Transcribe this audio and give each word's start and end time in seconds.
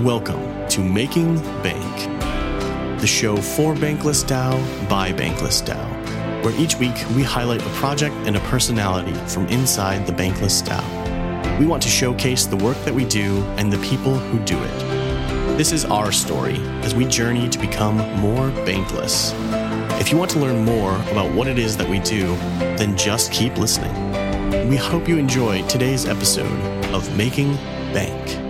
Welcome 0.00 0.66
to 0.70 0.80
Making 0.80 1.36
Bank, 1.62 3.00
the 3.00 3.06
show 3.06 3.36
for 3.36 3.74
Bankless 3.74 4.24
DAO 4.24 4.88
by 4.88 5.12
Bankless 5.12 5.64
DAO, 5.64 6.44
where 6.44 6.52
each 6.60 6.74
week 6.80 6.96
we 7.14 7.22
highlight 7.22 7.64
a 7.64 7.68
project 7.70 8.12
and 8.26 8.36
a 8.36 8.40
personality 8.40 9.14
from 9.28 9.46
inside 9.46 10.04
the 10.04 10.12
Bankless 10.12 10.64
DAO. 10.64 11.60
We 11.60 11.66
want 11.66 11.80
to 11.84 11.88
showcase 11.88 12.44
the 12.44 12.56
work 12.56 12.76
that 12.78 12.92
we 12.92 13.04
do 13.04 13.44
and 13.56 13.72
the 13.72 13.78
people 13.78 14.18
who 14.18 14.40
do 14.40 14.60
it. 14.60 14.78
This 15.56 15.70
is 15.70 15.84
our 15.84 16.10
story 16.10 16.56
as 16.82 16.92
we 16.92 17.04
journey 17.04 17.48
to 17.48 17.58
become 17.60 17.98
more 18.18 18.50
bankless. 18.66 19.32
If 20.00 20.10
you 20.10 20.18
want 20.18 20.32
to 20.32 20.40
learn 20.40 20.64
more 20.64 20.96
about 21.12 21.32
what 21.32 21.46
it 21.46 21.56
is 21.56 21.76
that 21.76 21.88
we 21.88 22.00
do, 22.00 22.34
then 22.78 22.96
just 22.96 23.30
keep 23.30 23.56
listening. 23.58 24.68
We 24.68 24.76
hope 24.76 25.08
you 25.08 25.18
enjoy 25.18 25.64
today's 25.68 26.04
episode 26.04 26.60
of 26.92 27.16
Making 27.16 27.54
Bank. 27.94 28.43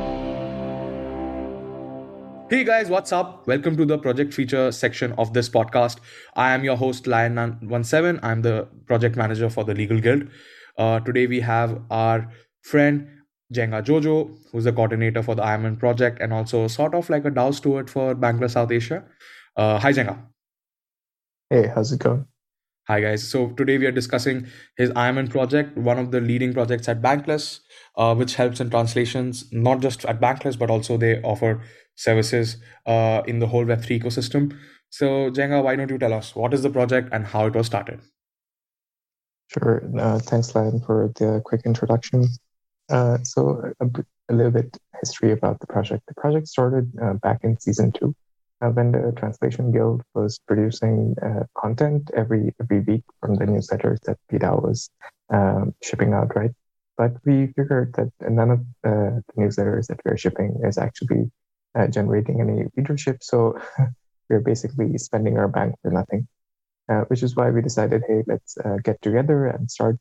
Hey 2.50 2.62
guys, 2.62 2.90
what's 2.90 3.10
up? 3.10 3.46
Welcome 3.46 3.74
to 3.78 3.86
the 3.86 3.96
project 3.96 4.34
feature 4.34 4.70
section 4.70 5.12
of 5.12 5.32
this 5.32 5.48
podcast. 5.48 5.96
I 6.36 6.52
am 6.52 6.62
your 6.62 6.76
host, 6.76 7.04
Lion17. 7.06 8.20
I'm 8.22 8.42
the 8.42 8.68
project 8.86 9.16
manager 9.16 9.48
for 9.48 9.64
the 9.64 9.74
Legal 9.74 9.98
Guild. 9.98 10.28
Uh, 10.76 11.00
today 11.00 11.26
we 11.26 11.40
have 11.40 11.80
our 11.90 12.30
friend 12.60 13.08
Jengajojo, 13.54 14.36
who's 14.52 14.64
the 14.64 14.74
coordinator 14.74 15.22
for 15.22 15.34
the 15.34 15.42
IMN 15.42 15.78
project 15.78 16.20
and 16.20 16.34
also 16.34 16.68
sort 16.68 16.94
of 16.94 17.08
like 17.08 17.24
a 17.24 17.30
DAO 17.30 17.54
steward 17.54 17.88
for 17.88 18.14
Bankless 18.14 18.50
South 18.50 18.70
Asia. 18.70 19.02
Uh, 19.56 19.78
hi, 19.78 19.94
Jenga. 19.94 20.18
Hey, 21.48 21.68
how's 21.74 21.92
it 21.92 22.00
going? 22.00 22.26
Hi 22.86 23.00
guys. 23.00 23.26
So 23.26 23.48
today 23.52 23.78
we 23.78 23.86
are 23.86 23.90
discussing 23.90 24.46
his 24.76 24.90
IMN 24.90 25.30
project, 25.30 25.74
one 25.78 25.98
of 25.98 26.10
the 26.10 26.20
leading 26.20 26.52
projects 26.52 26.86
at 26.86 27.00
Bankless, 27.00 27.60
uh, 27.96 28.14
which 28.14 28.34
helps 28.34 28.60
in 28.60 28.68
translations, 28.68 29.50
not 29.50 29.80
just 29.80 30.04
at 30.04 30.20
Bankless, 30.20 30.58
but 30.58 30.68
also 30.68 30.98
they 30.98 31.18
offer 31.22 31.62
services 31.96 32.56
uh, 32.86 33.22
in 33.26 33.38
the 33.38 33.46
whole 33.46 33.64
Web3 33.64 34.02
ecosystem. 34.02 34.56
So 34.90 35.30
Jenga, 35.30 35.62
why 35.62 35.76
don't 35.76 35.90
you 35.90 35.98
tell 35.98 36.12
us 36.12 36.36
what 36.36 36.54
is 36.54 36.62
the 36.62 36.70
project 36.70 37.08
and 37.12 37.26
how 37.26 37.46
it 37.46 37.54
was 37.54 37.66
started? 37.66 38.00
Sure. 39.48 39.82
Uh, 39.98 40.18
thanks, 40.18 40.54
Lan, 40.54 40.80
for 40.80 41.12
the 41.16 41.40
quick 41.44 41.62
introduction. 41.64 42.26
Uh, 42.90 43.18
so 43.22 43.72
a, 43.80 43.86
a, 44.28 44.34
little 44.34 44.52
bit 44.52 44.76
history 45.00 45.32
about 45.32 45.60
the 45.60 45.66
project. 45.66 46.02
The 46.06 46.14
project 46.14 46.48
started 46.48 46.92
uh, 47.02 47.14
back 47.14 47.40
in 47.42 47.58
season 47.58 47.92
two 47.92 48.14
uh, 48.60 48.68
when 48.68 48.92
the 48.92 49.12
Translation 49.16 49.72
Guild 49.72 50.02
was 50.14 50.38
producing 50.46 51.14
uh, 51.22 51.44
content 51.56 52.10
every 52.14 52.54
every 52.60 52.80
week 52.80 53.04
from 53.20 53.36
the 53.36 53.46
newsletters 53.46 54.00
that 54.02 54.18
BDAO 54.30 54.62
was 54.62 54.90
um, 55.30 55.74
shipping 55.82 56.12
out, 56.12 56.34
right? 56.36 56.52
But 56.96 57.12
we 57.24 57.48
figured 57.56 57.94
that 57.94 58.10
none 58.30 58.50
of 58.50 58.60
the 58.82 59.22
newsletters 59.36 59.86
that 59.86 60.00
we're 60.04 60.16
shipping 60.16 60.60
is 60.62 60.78
actually 60.78 61.30
uh, 61.74 61.86
generating 61.86 62.40
any 62.40 62.64
readership, 62.76 63.22
so 63.22 63.58
we're 64.28 64.40
basically 64.40 64.96
spending 64.98 65.38
our 65.38 65.48
bank 65.48 65.74
for 65.82 65.90
nothing. 65.90 66.26
Uh, 66.86 67.00
which 67.08 67.22
is 67.22 67.34
why 67.34 67.48
we 67.48 67.62
decided, 67.62 68.02
hey, 68.06 68.22
let's 68.26 68.58
uh, 68.58 68.76
get 68.84 69.00
together 69.00 69.46
and 69.46 69.70
start 69.70 69.96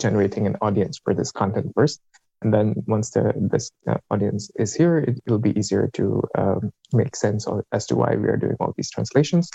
generating 0.00 0.48
an 0.48 0.56
audience 0.60 0.98
for 0.98 1.14
this 1.14 1.30
content 1.30 1.70
first, 1.76 2.00
and 2.44 2.52
then 2.52 2.74
once 2.86 3.10
the 3.10 3.32
this 3.50 3.72
uh, 3.88 3.96
audience 4.10 4.50
is 4.56 4.74
here, 4.74 4.98
it, 4.98 5.18
will 5.26 5.38
be 5.38 5.58
easier 5.58 5.88
to 5.94 6.22
um, 6.36 6.70
make 6.92 7.16
sense 7.16 7.46
of, 7.46 7.64
as 7.72 7.86
to 7.86 7.96
why 7.96 8.14
we 8.16 8.28
are 8.28 8.36
doing 8.36 8.56
all 8.60 8.74
these 8.76 8.90
translations. 8.90 9.50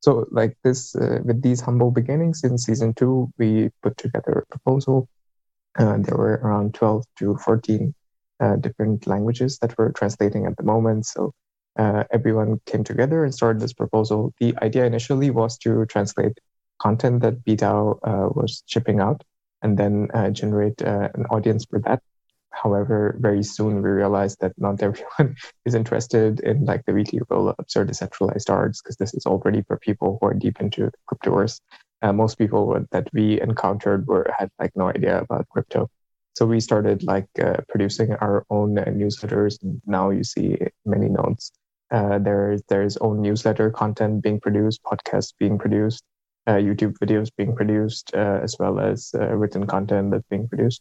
So, 0.00 0.26
like 0.30 0.56
this, 0.62 0.94
uh, 0.94 1.18
with 1.24 1.42
these 1.42 1.60
humble 1.60 1.90
beginnings 1.90 2.44
in 2.44 2.56
season 2.56 2.94
two, 2.94 3.32
we 3.38 3.70
put 3.82 3.96
together 3.96 4.44
a 4.44 4.46
proposal. 4.46 5.08
Uh, 5.76 5.98
there 5.98 6.16
were 6.16 6.40
around 6.42 6.74
12 6.74 7.04
to 7.18 7.36
14 7.38 7.92
uh, 8.40 8.56
different 8.56 9.06
languages 9.06 9.58
that 9.58 9.76
we're 9.76 9.92
translating 9.92 10.46
at 10.46 10.56
the 10.56 10.62
moment. 10.62 11.06
So, 11.06 11.32
uh, 11.78 12.04
everyone 12.10 12.60
came 12.66 12.82
together 12.82 13.24
and 13.24 13.32
started 13.32 13.60
this 13.60 13.72
proposal. 13.72 14.32
The 14.40 14.54
idea 14.62 14.84
initially 14.84 15.30
was 15.30 15.58
to 15.58 15.86
translate 15.86 16.38
content 16.80 17.22
that 17.22 17.44
BDAO 17.44 17.98
uh, 18.02 18.28
was 18.34 18.62
shipping 18.66 19.00
out 19.00 19.22
and 19.62 19.76
then 19.76 20.08
generate 20.32 20.80
an 20.82 21.26
audience 21.30 21.64
for 21.64 21.80
that 21.80 22.00
However, 22.50 23.16
very 23.20 23.42
soon 23.42 23.82
we 23.82 23.90
realized 23.90 24.38
that 24.40 24.52
not 24.58 24.82
everyone 24.88 25.36
is 25.64 25.74
interested 25.74 26.40
in 26.40 26.64
like 26.64 26.84
the 26.86 26.92
weekly 26.92 27.20
roll-ups 27.28 27.76
or 27.76 27.84
decentralized 27.84 28.50
arts 28.50 28.82
because 28.82 28.96
this 28.96 29.14
is 29.14 29.26
already 29.26 29.62
for 29.62 29.78
people 29.78 30.18
who 30.20 30.28
are 30.28 30.34
deep 30.34 30.60
into 30.60 30.90
cryptoverse. 31.08 31.60
Uh, 32.02 32.12
most 32.12 32.38
people 32.38 32.84
that 32.90 33.08
we 33.12 33.40
encountered 33.40 34.06
were 34.06 34.30
had 34.36 34.50
like 34.58 34.72
no 34.76 34.88
idea 34.88 35.20
about 35.20 35.48
crypto. 35.48 35.90
So 36.38 36.46
we 36.46 36.60
started 36.60 37.02
like 37.02 37.26
uh, 37.42 37.56
producing 37.68 38.12
our 38.12 38.46
own 38.48 38.78
uh, 38.78 38.84
newsletters. 38.84 39.58
Now 39.86 40.10
you 40.10 40.22
see 40.22 40.56
many 40.86 41.08
nodes. 41.08 41.50
Uh, 41.90 42.20
there's 42.20 42.62
there's 42.68 42.96
own 42.98 43.20
newsletter 43.20 43.72
content 43.72 44.22
being 44.22 44.38
produced, 44.38 44.80
podcasts 44.84 45.32
being 45.36 45.58
produced, 45.58 46.04
uh, 46.46 46.52
YouTube 46.52 46.94
videos 47.02 47.28
being 47.36 47.56
produced, 47.56 48.14
uh, 48.14 48.38
as 48.40 48.54
well 48.56 48.78
as 48.78 49.10
written 49.18 49.66
content 49.66 50.12
that's 50.12 50.28
being 50.30 50.46
produced. 50.46 50.80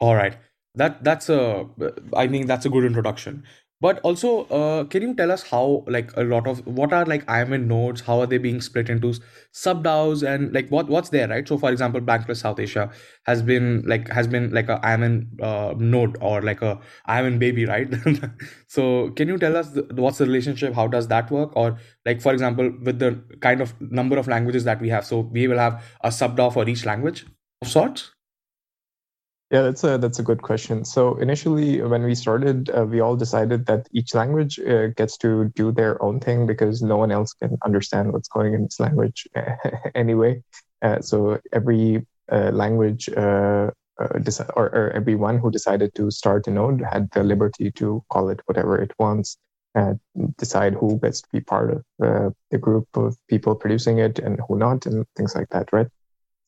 All 0.00 0.14
right. 0.14 0.38
That 0.74 1.04
that's 1.04 1.28
a 1.28 1.68
I 2.14 2.26
think 2.28 2.46
that's 2.46 2.64
a 2.64 2.70
good 2.70 2.84
introduction. 2.86 3.44
But 3.84 4.00
also, 4.00 4.44
uh, 4.44 4.84
can 4.84 5.02
you 5.02 5.14
tell 5.14 5.30
us 5.30 5.42
how 5.42 5.84
like 5.86 6.10
a 6.16 6.24
lot 6.24 6.46
of 6.46 6.66
what 6.66 6.94
are 6.94 7.04
like 7.04 7.26
IMN 7.26 7.66
nodes? 7.66 8.00
How 8.00 8.20
are 8.20 8.26
they 8.26 8.38
being 8.38 8.62
split 8.62 8.88
into 8.88 9.12
sub 9.52 9.84
DAOs 9.84 10.22
and 10.26 10.54
like 10.54 10.70
what 10.70 10.88
what's 10.88 11.10
there, 11.10 11.28
right? 11.28 11.46
So, 11.46 11.58
for 11.58 11.70
example, 11.70 12.00
Bankless 12.00 12.38
South 12.38 12.58
Asia 12.58 12.90
has 13.26 13.42
been 13.42 13.82
like 13.86 14.08
has 14.08 14.26
been 14.26 14.48
like 14.54 14.70
a 14.70 14.78
IMN 14.78 15.38
uh, 15.48 15.74
node 15.76 16.16
or 16.22 16.40
like 16.40 16.62
a 16.62 16.80
IMN 17.10 17.38
baby, 17.38 17.66
right? 17.66 17.92
so, 18.68 19.10
can 19.10 19.28
you 19.28 19.36
tell 19.36 19.54
us 19.54 19.76
what's 19.90 20.16
the 20.16 20.24
relationship? 20.24 20.72
How 20.72 20.86
does 20.86 21.08
that 21.08 21.30
work? 21.30 21.54
Or 21.54 21.76
like 22.06 22.22
for 22.22 22.32
example, 22.32 22.72
with 22.82 23.00
the 23.00 23.22
kind 23.42 23.60
of 23.60 23.78
number 23.82 24.16
of 24.16 24.28
languages 24.28 24.64
that 24.64 24.80
we 24.80 24.88
have, 24.88 25.04
so 25.04 25.20
we 25.20 25.46
will 25.46 25.58
have 25.58 25.84
a 26.00 26.10
sub 26.10 26.38
DAO 26.38 26.50
for 26.50 26.66
each 26.66 26.86
language 26.86 27.26
of 27.60 27.68
sorts. 27.68 28.13
Yeah, 29.54 29.62
that's 29.62 29.84
a 29.84 29.98
that's 29.98 30.18
a 30.18 30.24
good 30.24 30.42
question. 30.42 30.84
So 30.84 31.14
initially, 31.18 31.80
when 31.80 32.02
we 32.02 32.16
started, 32.16 32.70
uh, 32.70 32.86
we 32.86 32.98
all 32.98 33.14
decided 33.14 33.66
that 33.66 33.86
each 33.92 34.12
language 34.12 34.58
uh, 34.58 34.88
gets 34.88 35.16
to 35.18 35.44
do 35.54 35.70
their 35.70 36.02
own 36.02 36.18
thing 36.18 36.44
because 36.44 36.82
no 36.82 36.96
one 36.96 37.12
else 37.12 37.34
can 37.34 37.56
understand 37.64 38.12
what's 38.12 38.26
going 38.26 38.54
in 38.54 38.64
this 38.64 38.80
language 38.80 39.28
anyway. 39.94 40.42
Uh, 40.82 41.00
so 41.00 41.38
every 41.52 42.04
uh, 42.32 42.50
language 42.50 43.08
uh, 43.16 43.70
uh, 44.02 44.18
or, 44.56 44.66
or, 44.74 44.90
everyone 44.90 45.38
who 45.38 45.52
decided 45.52 45.94
to 45.94 46.10
start 46.10 46.48
a 46.48 46.50
node 46.50 46.82
had 46.82 47.08
the 47.12 47.22
liberty 47.22 47.70
to 47.70 48.02
call 48.10 48.30
it 48.30 48.40
whatever 48.46 48.82
it 48.82 48.90
wants, 48.98 49.36
and 49.76 50.00
decide 50.36 50.74
who 50.74 50.98
gets 50.98 51.22
to 51.22 51.28
be 51.32 51.40
part 51.40 51.70
of 51.70 52.34
the 52.50 52.58
group 52.58 52.88
of 52.94 53.16
people 53.28 53.54
producing 53.54 53.98
it 54.00 54.18
and 54.18 54.40
who 54.48 54.58
not, 54.58 54.84
and 54.84 55.06
things 55.14 55.36
like 55.36 55.48
that, 55.50 55.72
right? 55.72 55.86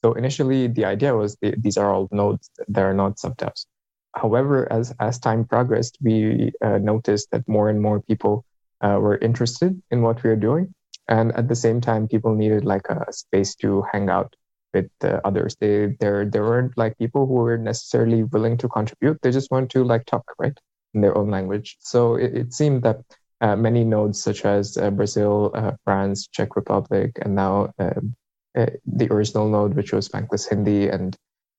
So 0.06 0.12
initially, 0.12 0.68
the 0.68 0.84
idea 0.84 1.16
was 1.16 1.36
the, 1.42 1.56
these 1.58 1.76
are 1.76 1.92
all 1.92 2.08
nodes 2.12 2.48
that 2.68 2.80
are 2.80 2.94
not 2.94 3.16
subDAOs. 3.16 3.66
However, 4.14 4.72
as, 4.72 4.94
as 5.00 5.18
time 5.18 5.44
progressed, 5.44 5.98
we 6.00 6.52
uh, 6.64 6.78
noticed 6.78 7.32
that 7.32 7.48
more 7.48 7.68
and 7.70 7.82
more 7.82 8.00
people 8.02 8.44
uh, 8.82 8.98
were 9.00 9.18
interested 9.18 9.82
in 9.90 10.02
what 10.02 10.22
we 10.22 10.30
were 10.30 10.36
doing. 10.36 10.72
And 11.08 11.32
at 11.32 11.48
the 11.48 11.56
same 11.56 11.80
time, 11.80 12.06
people 12.06 12.36
needed 12.36 12.64
like 12.64 12.86
a 12.88 13.12
space 13.12 13.56
to 13.56 13.82
hang 13.92 14.08
out 14.08 14.36
with 14.72 14.88
uh, 15.02 15.18
others. 15.24 15.56
They, 15.58 15.96
there, 15.98 16.24
there 16.24 16.44
weren't 16.44 16.78
like 16.78 16.96
people 16.98 17.26
who 17.26 17.34
were 17.34 17.58
necessarily 17.58 18.22
willing 18.22 18.58
to 18.58 18.68
contribute. 18.68 19.20
They 19.22 19.32
just 19.32 19.50
want 19.50 19.72
to 19.72 19.82
like 19.82 20.06
talk, 20.06 20.22
right? 20.38 20.56
In 20.94 21.00
their 21.00 21.18
own 21.18 21.32
language. 21.32 21.78
So 21.80 22.14
it, 22.14 22.32
it 22.32 22.54
seemed 22.54 22.84
that 22.84 23.00
uh, 23.40 23.56
many 23.56 23.82
nodes 23.82 24.22
such 24.22 24.44
as 24.44 24.78
uh, 24.78 24.90
Brazil, 24.90 25.50
uh, 25.52 25.72
France, 25.82 26.28
Czech 26.28 26.54
Republic, 26.54 27.18
and 27.22 27.34
now 27.34 27.72
um, 27.80 28.14
uh, 28.56 28.66
the 28.86 29.12
original 29.12 29.48
node, 29.48 29.74
which 29.74 29.92
was 29.92 30.08
Bankless 30.08 30.48
Hindi, 30.48 30.88
and 30.88 31.16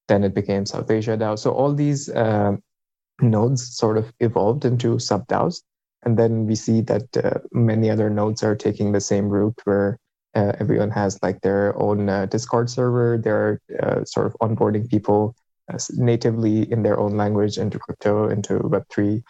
then 0.07 0.23
it 0.23 0.33
became 0.33 0.65
South 0.65 0.89
Asia 0.89 1.15
DAO. 1.15 1.37
So 1.37 1.51
all 1.51 1.73
these 1.73 2.09
uh, 2.09 2.55
nodes 3.21 3.75
sort 3.75 3.97
of 3.97 4.11
evolved 4.19 4.65
into 4.65 4.99
sub 4.99 5.27
DAOs. 5.27 5.61
And 6.03 6.17
then 6.17 6.45
we 6.45 6.55
see 6.55 6.81
that 6.81 7.17
uh, 7.17 7.39
many 7.51 7.89
other 7.89 8.09
nodes 8.09 8.43
are 8.43 8.55
taking 8.55 8.91
the 8.91 9.01
same 9.01 9.29
route 9.29 9.59
where 9.65 9.99
uh, 10.35 10.53
everyone 10.59 10.91
has 10.91 11.19
like 11.21 11.41
their 11.41 11.77
own 11.79 12.09
uh, 12.09 12.25
Discord 12.27 12.69
server. 12.69 13.17
They're 13.17 13.59
sort 14.05 14.27
of 14.27 14.35
onboarding 14.41 14.89
people 14.89 15.35
natively 15.91 16.71
in 16.71 16.83
their 16.83 16.97
own 16.97 17.17
language 17.17 17.57
into 17.57 17.77
crypto, 17.77 18.29
into 18.29 18.59
Web3, 18.59 19.21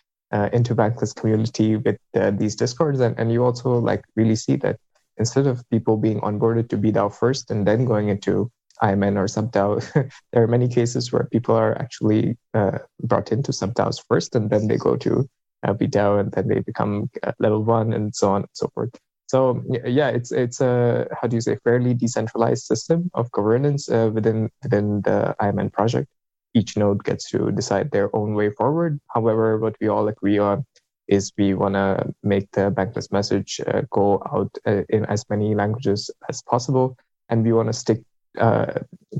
into 0.53 0.75
Bankless 0.75 1.15
community 1.15 1.77
with 1.77 1.97
these 2.13 2.55
Discords. 2.55 2.99
And, 2.99 3.17
and 3.17 3.31
you 3.31 3.43
also 3.43 3.79
like 3.79 4.03
really 4.15 4.35
see 4.35 4.57
that 4.57 4.77
instead 5.17 5.47
of 5.47 5.67
people 5.69 5.97
being 5.97 6.19
onboarded 6.21 6.69
to 6.69 6.77
BDAO 6.77 7.13
first 7.13 7.51
and 7.51 7.65
then 7.65 7.85
going 7.85 8.09
into 8.09 8.51
IMN 8.81 9.17
or 9.17 9.25
SubDAO, 9.25 9.81
there 10.33 10.43
are 10.43 10.47
many 10.47 10.67
cases 10.67 11.11
where 11.11 11.25
people 11.31 11.55
are 11.55 11.77
actually 11.79 12.37
uh, 12.53 12.79
brought 13.03 13.31
into 13.31 13.51
SubDAOs 13.51 14.03
first 14.07 14.35
and 14.35 14.49
then 14.49 14.67
they 14.67 14.77
go 14.77 14.95
to 14.97 15.27
uh, 15.63 15.73
BDAO 15.73 16.19
and 16.19 16.31
then 16.31 16.47
they 16.47 16.59
become 16.59 17.09
uh, 17.23 17.31
level 17.39 17.63
one 17.63 17.93
and 17.93 18.15
so 18.15 18.29
on 18.29 18.41
and 18.41 18.49
so 18.53 18.69
forth. 18.73 18.91
So 19.27 19.61
yeah, 19.85 20.07
it's 20.07 20.31
it's 20.31 20.61
a 20.61 21.05
how 21.19 21.27
do 21.27 21.35
you 21.35 21.41
say 21.41 21.57
fairly 21.63 21.93
decentralized 21.93 22.63
system 22.63 23.11
of 23.13 23.29
governance 23.31 23.89
uh, 23.89 24.09
within 24.13 24.49
within 24.63 25.01
the 25.01 25.35
IMN 25.41 25.73
project. 25.73 26.07
each 26.53 26.77
node 26.77 27.03
gets 27.03 27.29
to 27.29 27.51
decide 27.51 27.91
their 27.91 28.09
own 28.15 28.33
way 28.33 28.49
forward. 28.49 28.99
However, 29.13 29.59
what 29.59 29.75
we 29.81 29.89
all 29.89 30.07
agree 30.07 30.39
on 30.39 30.65
is 31.07 31.31
we 31.37 31.53
want 31.53 31.75
to 31.75 32.13
make 32.23 32.51
the 32.51 32.71
bankless 32.71 33.11
message 33.11 33.61
uh, 33.67 33.81
go 33.89 34.21
out 34.31 34.55
uh, 34.65 34.83
in 34.89 35.05
as 35.05 35.25
many 35.29 35.55
languages 35.55 36.11
as 36.29 36.41
possible, 36.41 36.97
and 37.29 37.43
we 37.43 37.53
want 37.53 37.67
to 37.67 37.73
stick 37.73 38.01
uh, 38.39 38.73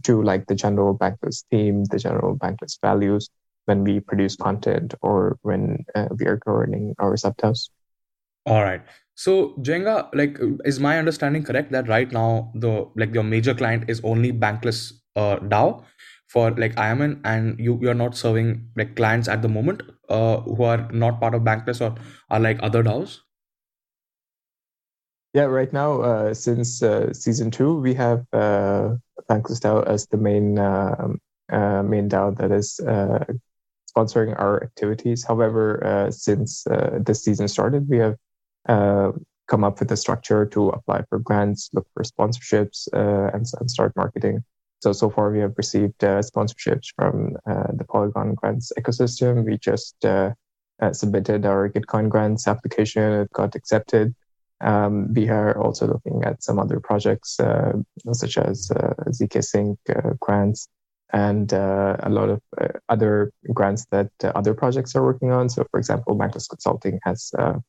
to 0.04 0.22
like 0.22 0.46
the 0.48 0.56
general 0.56 0.98
bankless 0.98 1.44
theme, 1.50 1.84
the 1.86 2.00
general 2.00 2.38
bankless 2.38 2.80
values 2.82 3.30
when 3.66 3.84
we 3.84 4.00
produce 4.00 4.36
content 4.36 4.94
or 5.02 5.38
when 5.42 5.86
uh, 5.96 6.08
we 6.18 6.26
are 6.26 6.38
governing 6.46 6.96
our 7.00 7.16
subDAOs. 7.16 7.70
All 8.46 8.64
right. 8.64 8.82
So 9.16 9.56
Jenga, 9.60 10.10
like, 10.14 10.38
is 10.64 10.80
my 10.80 11.00
understanding 11.00 11.44
correct 11.44 11.72
that 11.72 11.88
right 11.88 12.12
now 12.12 12.52
the 12.56 12.88
like 12.96 13.14
your 13.14 13.24
major 13.24 13.54
client 13.54 13.90
is 13.90 14.00
only 14.04 14.32
bankless 14.32 14.94
uh, 15.16 15.38
DAO 15.38 15.84
for 16.28 16.52
like 16.52 16.76
IMN, 16.76 17.22
and 17.24 17.60
you 17.60 17.80
you're 17.82 17.94
not 17.94 18.16
serving 18.16 18.70
like 18.76 18.96
clients 18.96 19.28
at 19.28 19.42
the 19.42 19.50
moment 19.50 19.82
uh, 20.10 20.42
who 20.42 20.64
are 20.64 20.90
not 20.92 21.20
part 21.20 21.34
of 21.36 21.42
bankless 21.44 21.82
or 21.82 21.96
are 22.30 22.40
like 22.40 22.60
other 22.62 22.84
DAOs. 22.84 23.20
Yeah, 25.34 25.44
right 25.44 25.72
now, 25.72 26.02
uh, 26.02 26.34
since 26.34 26.82
uh, 26.82 27.14
season 27.14 27.52
two, 27.52 27.80
we 27.80 27.94
have 27.94 28.26
uh, 28.34 28.96
Bankless 29.30 29.60
DAO 29.60 29.86
as 29.86 30.08
the 30.08 30.18
main 30.18 30.58
uh, 30.58 31.10
uh, 31.52 31.84
main 31.84 32.10
DAO 32.10 32.36
that 32.38 32.52
is 32.52 32.80
uh, 32.80 33.24
sponsoring 33.90 34.38
our 34.40 34.64
activities. 34.64 35.24
However, 35.24 35.86
uh, 35.86 36.12
since 36.12 36.66
uh, 36.68 37.00
this 37.02 37.24
season 37.24 37.48
started, 37.48 37.90
we 37.90 37.98
have 37.98 38.16
uh, 38.68 39.12
come 39.48 39.64
up 39.64 39.80
with 39.80 39.92
a 39.92 39.98
structure 39.98 40.46
to 40.46 40.70
apply 40.70 41.04
for 41.10 41.20
grants, 41.20 41.70
look 41.74 41.88
for 41.94 42.04
sponsorships, 42.04 42.88
and, 42.94 43.46
and, 43.60 43.72
start 43.72 43.96
marketing. 43.96 44.44
So 44.80 44.94
so 44.94 45.10
far, 45.10 45.32
we 45.32 45.40
have 45.40 45.54
received 45.58 46.00
sponsorships 46.00 46.88
from 46.96 47.36
the 47.46 47.86
Polygon 47.90 48.36
grants 48.36 48.72
ecosystem. 48.80 49.44
We 49.44 49.58
just 49.58 49.96
submitted 50.92 51.46
our 51.46 51.70
Gitcoin 51.70 52.10
grants 52.10 52.48
application. 52.48 53.04
It 53.22 53.34
got 53.34 53.56
accepted. 53.56 54.14
Um, 54.62 55.14
we 55.14 55.30
are 55.30 55.58
also 55.60 55.88
looking 55.88 56.24
at 56.24 56.44
some 56.44 56.60
other 56.60 56.80
projects, 56.80 57.40
uh, 57.40 57.74
such 58.12 58.38
as 58.38 58.72
uh, 58.72 58.94
zkSync 59.10 59.78
uh, 59.90 60.14
grants 60.20 60.68
and 61.14 61.54
uh, 61.54 61.96
a 62.02 62.10
lot 62.10 62.30
of 62.30 62.42
uh, 62.60 62.68
other 62.90 63.32
grants 63.54 63.86
that 63.92 64.10
uh, 64.24 64.32
other 64.36 64.54
projects 64.54 64.96
are 64.96 65.04
working 65.04 65.32
on. 65.32 65.48
So, 65.50 65.66
for 65.72 65.80
example, 65.80 66.18
Bankless 66.18 66.50
Consulting 66.50 67.00
has 67.04 67.32
a 67.38 67.62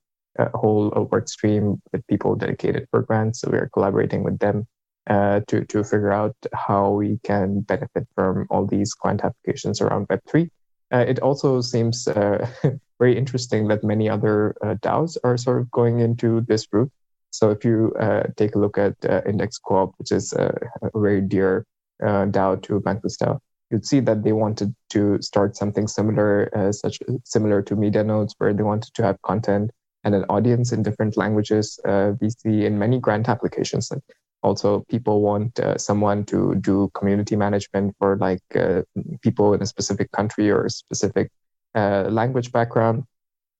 whole 0.55 0.90
work 1.10 1.28
stream 1.28 1.81
with 1.93 2.06
people 2.06 2.34
dedicated 2.34 2.88
for 2.90 3.02
grants. 3.02 3.40
So, 3.40 3.50
we 3.50 3.58
are 3.58 3.70
collaborating 3.72 4.25
with 4.25 4.38
them 4.38 4.66
to, 5.08 5.64
to 5.69 5.82
figure 5.82 6.12
out 6.12 6.37
how 6.52 6.90
we 6.90 7.19
can 7.25 7.60
benefit 7.60 8.06
from 8.14 8.46
all 8.50 8.66
these 8.66 8.93
grant 8.94 9.25
applications 9.25 9.81
around 9.81 10.08
Web3. 10.08 10.50
it 10.93 11.19
also 11.20 11.60
seems 11.60 12.06
very 12.99 13.16
interesting 13.16 13.69
that 13.69 13.84
many 13.84 14.08
other 14.08 14.55
uh, 14.62 14.75
DAOs 14.76 15.16
are 15.25 15.37
sort 15.37 15.60
of 15.60 15.70
going 15.70 16.00
into 16.00 16.40
this 16.43 16.66
route. 16.72 16.90
So 17.31 17.50
if 17.50 17.64
you 17.64 17.93
uh, 18.00 18.25
take 18.37 18.55
a 18.55 18.58
look 18.58 18.78
at 18.78 18.94
uh, 19.08 19.20
Index 19.26 19.58
Co-op, 19.58 19.94
which 19.99 20.12
is 20.12 20.32
a, 20.32 20.55
a 20.82 20.99
very 20.99 21.20
dear 21.20 21.66
uh, 22.02 22.26
DAO 22.26 22.60
to 22.62 22.81
Bankless 22.81 23.16
DAO, 23.19 23.38
you'd 23.70 23.87
see 23.87 24.00
that 24.00 24.22
they 24.25 24.32
wanted 24.32 24.75
to 24.90 25.20
start 25.20 25.56
something 25.56 25.87
similar, 25.87 26.50
uh, 26.56 26.72
such 26.72 26.99
similar 27.25 27.62
to 27.62 27.76
media 27.76 28.02
nodes, 28.02 28.34
where 28.38 28.52
they 28.52 28.62
wanted 28.62 28.93
to 28.94 29.02
have 29.02 29.20
content 29.22 29.70
and 30.05 30.14
an 30.14 30.25
audience 30.28 30.72
in 30.72 30.82
different 30.82 31.16
languages. 31.16 31.78
Uh, 31.87 32.12
we 32.20 32.31
see 32.31 32.64
in 32.64 32.78
many 32.78 32.99
grant 32.99 33.28
applications 33.28 33.88
that 33.88 34.02
also 34.43 34.85
people 34.88 35.20
want 35.20 35.58
uh, 35.58 35.76
someone 35.79 36.25
to 36.26 36.55
do 36.56 36.90
community 36.94 37.37
management 37.37 37.94
for 37.99 38.17
like 38.17 38.43
uh, 38.55 38.82
people 39.23 39.55
in 39.55 39.62
a 39.62 39.67
specific 39.67 40.11
country 40.12 40.50
or 40.50 40.67
a 40.67 40.70
specific 40.70 41.31
uh, 41.75 42.05
language 42.11 42.52
background. 42.52 43.05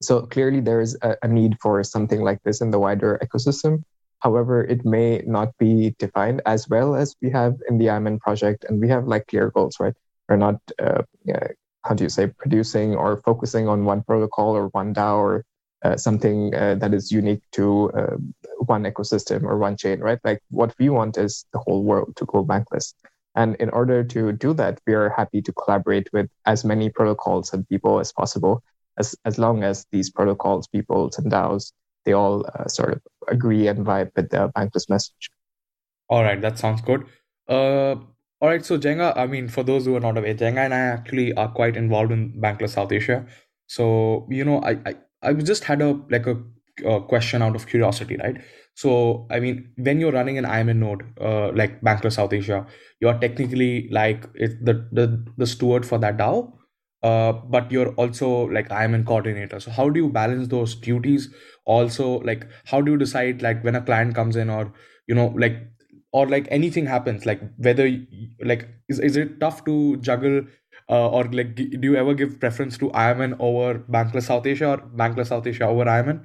So 0.01 0.23
clearly, 0.23 0.61
there 0.61 0.81
is 0.81 0.97
a, 1.03 1.17
a, 1.23 1.29
need 1.29 1.57
for 1.61 1.83
something 1.83 2.23
like 2.23 2.41
this 2.45 2.61
in 2.61 2.71
the 2.71 2.79
wider 2.79 3.19
ecosystem. 3.23 3.83
However, 4.21 4.65
it 4.65 4.85
may 4.85 5.23
not 5.27 5.57
be 5.59 5.95
defined 5.99 6.41
as 6.47 6.69
well 6.69 6.95
as 6.95 7.17
we 7.21 7.31
have 7.31 7.57
in 7.69 7.79
the 7.79 7.87
IMN 7.87 8.21
project, 8.21 8.65
and 8.69 8.81
we 8.81 8.89
have 8.89 9.09
like 9.09 9.27
clear 9.27 9.51
goals, 9.51 9.77
right? 9.81 9.95
We're 10.29 10.37
not, 10.37 10.61
uh, 10.79 11.03
how 11.85 11.95
do 11.95 12.05
you 12.05 12.11
say, 12.11 12.29
producing 12.29 12.95
or 12.95 13.17
focusing 13.23 13.67
on 13.67 13.85
one 13.85 14.03
protocol 14.03 14.57
or 14.57 14.69
one 14.69 14.95
DAO 14.95 15.17
or 15.17 15.45
uh, 15.85 15.97
something 15.97 16.55
uh, 16.55 16.75
that 16.77 16.93
is 16.93 17.13
unique 17.13 17.43
to 17.53 17.91
uh, 17.93 18.17
one 18.59 18.85
ecosystem 18.85 19.43
or 19.45 19.59
one 19.59 19.77
chain, 19.77 20.01
right? 20.01 20.19
Like 20.25 20.43
what 20.51 20.75
we 20.79 20.89
want 20.89 21.17
is 21.17 21.45
the 21.53 21.61
whole 21.61 21.85
world 21.85 22.17
to 22.17 22.25
go 22.27 22.45
bankless. 22.45 22.95
And 23.35 23.55
in 23.57 23.71
order 23.71 24.03
to 24.03 24.33
do 24.33 24.53
that, 24.55 24.81
we 24.87 24.95
are 24.95 25.11
happy 25.11 25.41
to 25.43 25.53
collaborate 25.53 26.09
with 26.13 26.29
as 26.47 26.65
many 26.65 26.91
protocols 26.91 27.53
and 27.53 27.69
people 27.69 28.01
as 28.01 28.13
possible, 28.13 28.63
as, 28.99 29.15
as 29.25 29.39
long 29.39 29.63
as 29.63 29.87
these 29.93 30.11
protocols, 30.11 30.67
people, 30.67 31.11
and 31.17 31.31
DAOs, 31.31 31.73
they 32.05 32.15
all 32.15 32.45
uh, 32.55 32.67
sort 32.67 32.93
of 32.95 33.03
agree 33.29 33.69
and 33.69 33.87
vibe 33.87 34.11
with 34.17 34.31
the 34.31 34.51
bankless 34.57 34.89
message. 34.89 35.31
All 36.09 36.25
right, 36.25 36.41
that 36.41 36.59
sounds 36.59 36.81
good. 36.81 37.05
Uh, 37.49 37.97
all 38.41 38.49
right, 38.49 38.65
so 38.65 38.79
Jenga, 38.79 39.17
I 39.17 39.27
mean, 39.27 39.49
for 39.49 39.63
those 39.63 39.85
who 39.85 39.95
are 39.95 40.01
not 40.01 40.17
aware, 40.17 40.35
Jenga 40.35 40.65
and 40.65 40.75
I 40.75 40.79
actually 40.79 41.33
are 41.35 41.49
quite 41.49 41.77
involved 41.77 42.13
in 42.13 42.33
Bankless 42.41 42.71
South 42.71 42.93
Asia. 42.93 43.27
So, 43.67 44.27
you 44.31 44.45
know, 44.45 44.63
I, 44.63 44.79
I, 44.87 44.97
I 45.23 45.33
just 45.35 45.65
had 45.65 45.83
a 45.83 45.99
like 46.11 46.27
a, 46.27 46.37
a 46.85 47.01
question 47.01 47.43
out 47.43 47.57
of 47.57 47.67
curiosity, 47.67 48.17
right? 48.17 48.37
So, 48.75 49.27
I 49.31 49.41
mean, 49.41 49.73
when 49.77 49.99
you're 50.01 50.13
running 50.13 50.39
an 50.39 50.45
IMN 50.45 50.79
node, 50.79 51.03
uh, 51.21 51.51
like 51.53 51.81
Bankless 51.81 52.13
South 52.13 52.33
Asia, 52.33 52.65
you're 53.01 53.19
technically 53.19 53.89
like 53.91 54.33
the, 54.35 54.87
the, 54.93 55.25
the 55.37 55.47
steward 55.47 55.85
for 55.85 55.99
that 55.99 56.17
DAO, 56.17 56.53
uh, 57.03 57.33
but 57.33 57.73
you're 57.73 57.93
also 57.95 58.45
like 58.51 58.69
IMN 58.71 59.05
coordinator. 59.05 59.59
So, 59.59 59.73
how 59.73 59.89
do 59.89 59.99
you 59.99 60.09
balance 60.09 60.47
those 60.49 60.77
duties? 60.77 61.29
Also, 61.65 62.21
like, 62.21 62.47
how 62.67 62.81
do 62.81 62.93
you 62.93 62.99
decide 62.99 63.43
like 63.43 63.65
when 63.65 63.75
a 63.75 63.83
client 63.83 64.15
comes 64.15 64.37
in 64.37 64.49
or, 64.49 64.73
you 65.09 65.15
know, 65.17 65.35
like, 65.37 65.57
or 66.13 66.27
like 66.29 66.47
anything 66.51 66.87
happens, 66.87 67.27
like 67.27 67.41
whether, 67.57 67.91
like, 68.45 68.69
is, 68.89 68.99
is 69.01 69.17
it 69.17 69.41
tough 69.41 69.65
to 69.65 69.97
juggle 69.99 70.43
uh, 70.91 71.09
or 71.09 71.25
like 71.25 71.55
do 71.55 71.65
you 71.83 71.97
ever 71.97 72.15
give 72.15 72.41
preference 72.41 72.79
to 72.79 72.89
IMN 72.91 73.37
over 73.39 73.81
Bankless 73.81 74.25
South 74.25 74.47
Asia 74.47 74.71
or 74.71 74.79
Bankless 74.79 75.29
South 75.29 75.47
Asia 75.47 75.67
over 75.67 75.85
IMN? 75.85 76.25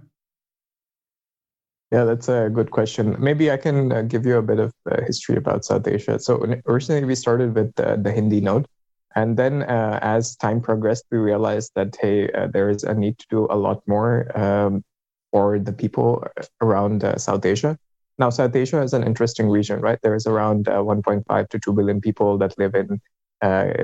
Yeah, 1.91 2.05
that's 2.05 2.27
a 2.27 2.49
good 2.51 2.71
question. 2.71 3.15
Maybe 3.19 3.51
I 3.51 3.57
can 3.57 3.91
uh, 3.91 4.01
give 4.01 4.25
you 4.25 4.37
a 4.37 4.41
bit 4.41 4.59
of 4.59 4.73
uh, 4.89 5.01
history 5.05 5.35
about 5.35 5.63
South 5.63 5.87
Asia. 5.87 6.17
So 6.17 6.43
originally 6.65 7.05
we 7.05 7.13
started 7.13 7.53
with 7.53 7.75
the 7.75 8.11
Hindi 8.11 8.41
node, 8.41 8.65
and 9.15 9.37
then 9.37 9.63
uh, 9.63 9.99
as 10.01 10.35
time 10.35 10.59
progressed, 10.59 11.05
we 11.11 11.19
realized 11.19 11.71
that 11.75 11.95
hey, 12.01 12.31
uh, 12.31 12.47
there 12.47 12.69
is 12.69 12.83
a 12.83 12.93
need 12.93 13.19
to 13.19 13.27
do 13.29 13.47
a 13.49 13.57
lot 13.57 13.87
more 13.87 14.35
um, 14.35 14.83
for 15.31 15.59
the 15.59 15.73
people 15.73 16.25
around 16.61 17.03
uh, 17.03 17.17
South 17.17 17.45
Asia. 17.45 17.77
Now, 18.17 18.29
South 18.29 18.55
Asia 18.55 18.81
is 18.81 18.93
an 18.93 19.03
interesting 19.03 19.49
region, 19.49 19.79
right? 19.81 19.99
There 20.01 20.15
is 20.15 20.25
around 20.27 20.65
1.5 20.65 21.49
to 21.49 21.59
2 21.59 21.73
billion 21.73 21.99
people 21.99 22.37
that 22.37 22.57
live 22.59 22.75
in 22.75 23.01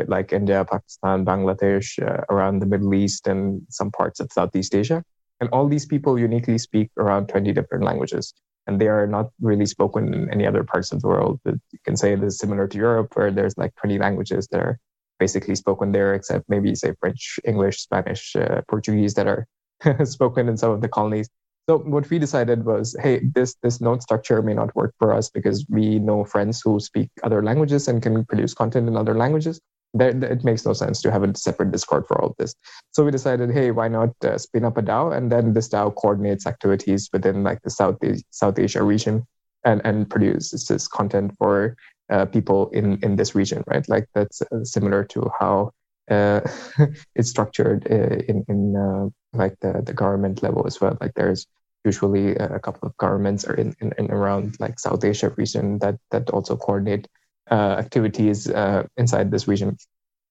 like 0.07 0.33
India, 0.33 0.65
Pakistan, 0.65 1.25
Bangladesh, 1.25 1.99
around 2.29 2.59
the 2.59 2.65
Middle 2.65 2.93
East, 2.93 3.27
and 3.27 3.61
some 3.69 3.91
parts 3.91 4.19
of 4.19 4.31
Southeast 4.31 4.73
Asia. 4.75 5.03
And 5.39 5.49
all 5.51 5.67
these 5.67 5.85
people 5.85 6.19
uniquely 6.19 6.57
speak 6.57 6.91
around 6.97 7.27
20 7.29 7.53
different 7.53 7.83
languages. 7.83 8.33
And 8.67 8.79
they 8.79 8.87
are 8.87 9.07
not 9.07 9.31
really 9.41 9.65
spoken 9.65 10.13
in 10.13 10.29
any 10.31 10.45
other 10.45 10.63
parts 10.63 10.91
of 10.91 11.01
the 11.01 11.07
world. 11.07 11.39
You 11.45 11.59
can 11.85 11.97
say 11.97 12.15
this 12.15 12.33
is 12.33 12.39
similar 12.39 12.67
to 12.67 12.77
Europe, 12.77 13.15
where 13.15 13.31
there's 13.31 13.57
like 13.57 13.73
20 13.75 13.97
languages 13.97 14.47
that 14.51 14.59
are 14.59 14.79
basically 15.17 15.55
spoken 15.55 15.91
there, 15.91 16.13
except 16.13 16.49
maybe 16.49 16.75
say 16.75 16.93
French, 16.99 17.39
English, 17.45 17.81
Spanish, 17.81 18.35
uh, 18.35 18.61
Portuguese 18.67 19.13
that 19.15 19.27
are 19.27 19.47
spoken 20.05 20.47
in 20.47 20.57
some 20.57 20.71
of 20.71 20.81
the 20.81 20.87
colonies. 20.87 21.29
So 21.69 21.77
what 21.77 22.09
we 22.09 22.17
decided 22.17 22.65
was, 22.65 22.95
hey, 22.99 23.19
this 23.35 23.53
this 23.61 23.79
node 23.79 24.01
structure 24.01 24.41
may 24.41 24.55
not 24.55 24.75
work 24.75 24.95
for 24.97 25.13
us 25.13 25.29
because 25.29 25.67
we 25.69 25.99
know 25.99 26.25
friends 26.25 26.61
who 26.63 26.79
speak 26.79 27.11
other 27.21 27.43
languages 27.43 27.87
and 27.87 28.01
can 28.01 28.25
produce 28.25 28.55
content 28.55 28.87
in 28.87 28.97
other 28.97 29.13
languages 29.13 29.61
it 29.93 30.43
makes 30.43 30.65
no 30.65 30.73
sense 30.73 31.01
to 31.01 31.11
have 31.11 31.23
a 31.23 31.35
separate 31.35 31.71
Discord 31.71 32.05
for 32.07 32.19
all 32.21 32.29
of 32.29 32.35
this. 32.37 32.53
So 32.91 33.03
we 33.03 33.11
decided, 33.11 33.51
hey, 33.51 33.71
why 33.71 33.87
not 33.87 34.09
uh, 34.23 34.37
spin 34.37 34.65
up 34.65 34.77
a 34.77 34.81
DAO, 34.81 35.15
and 35.15 35.31
then 35.31 35.53
this 35.53 35.69
DAO 35.69 35.95
coordinates 35.95 36.45
activities 36.45 37.09
within 37.11 37.43
like 37.43 37.61
the 37.63 37.69
South 37.69 37.97
South 38.31 38.59
Asia 38.59 38.83
region, 38.83 39.25
and 39.63 39.81
and 39.83 40.09
produces 40.09 40.65
this 40.65 40.87
content 40.87 41.33
for 41.37 41.75
uh, 42.09 42.25
people 42.25 42.69
in 42.69 42.99
in 43.03 43.15
this 43.15 43.35
region, 43.35 43.63
right? 43.67 43.87
Like 43.89 44.07
that's 44.13 44.41
uh, 44.41 44.63
similar 44.63 45.03
to 45.05 45.29
how 45.39 45.71
uh, 46.09 46.41
it's 47.15 47.29
structured 47.29 47.87
uh, 47.89 48.17
in 48.27 48.45
in 48.47 48.75
uh, 48.75 49.09
like 49.33 49.55
the 49.61 49.81
the 49.83 49.93
government 49.93 50.43
level 50.43 50.67
as 50.67 50.79
well. 50.79 50.97
Like 51.01 51.13
there's 51.15 51.47
usually 51.85 52.35
a 52.35 52.59
couple 52.59 52.87
of 52.87 52.97
governments 52.97 53.45
are 53.45 53.55
in, 53.55 53.75
in, 53.79 53.93
in 53.97 54.11
around 54.11 54.57
like 54.59 54.79
South 54.79 55.03
Asia 55.03 55.29
region 55.29 55.79
that 55.79 55.95
that 56.11 56.29
also 56.29 56.55
coordinate 56.55 57.07
uh, 57.51 57.75
activities 57.79 58.49
uh, 58.49 58.83
inside 58.97 59.31
this 59.31 59.47
region. 59.47 59.77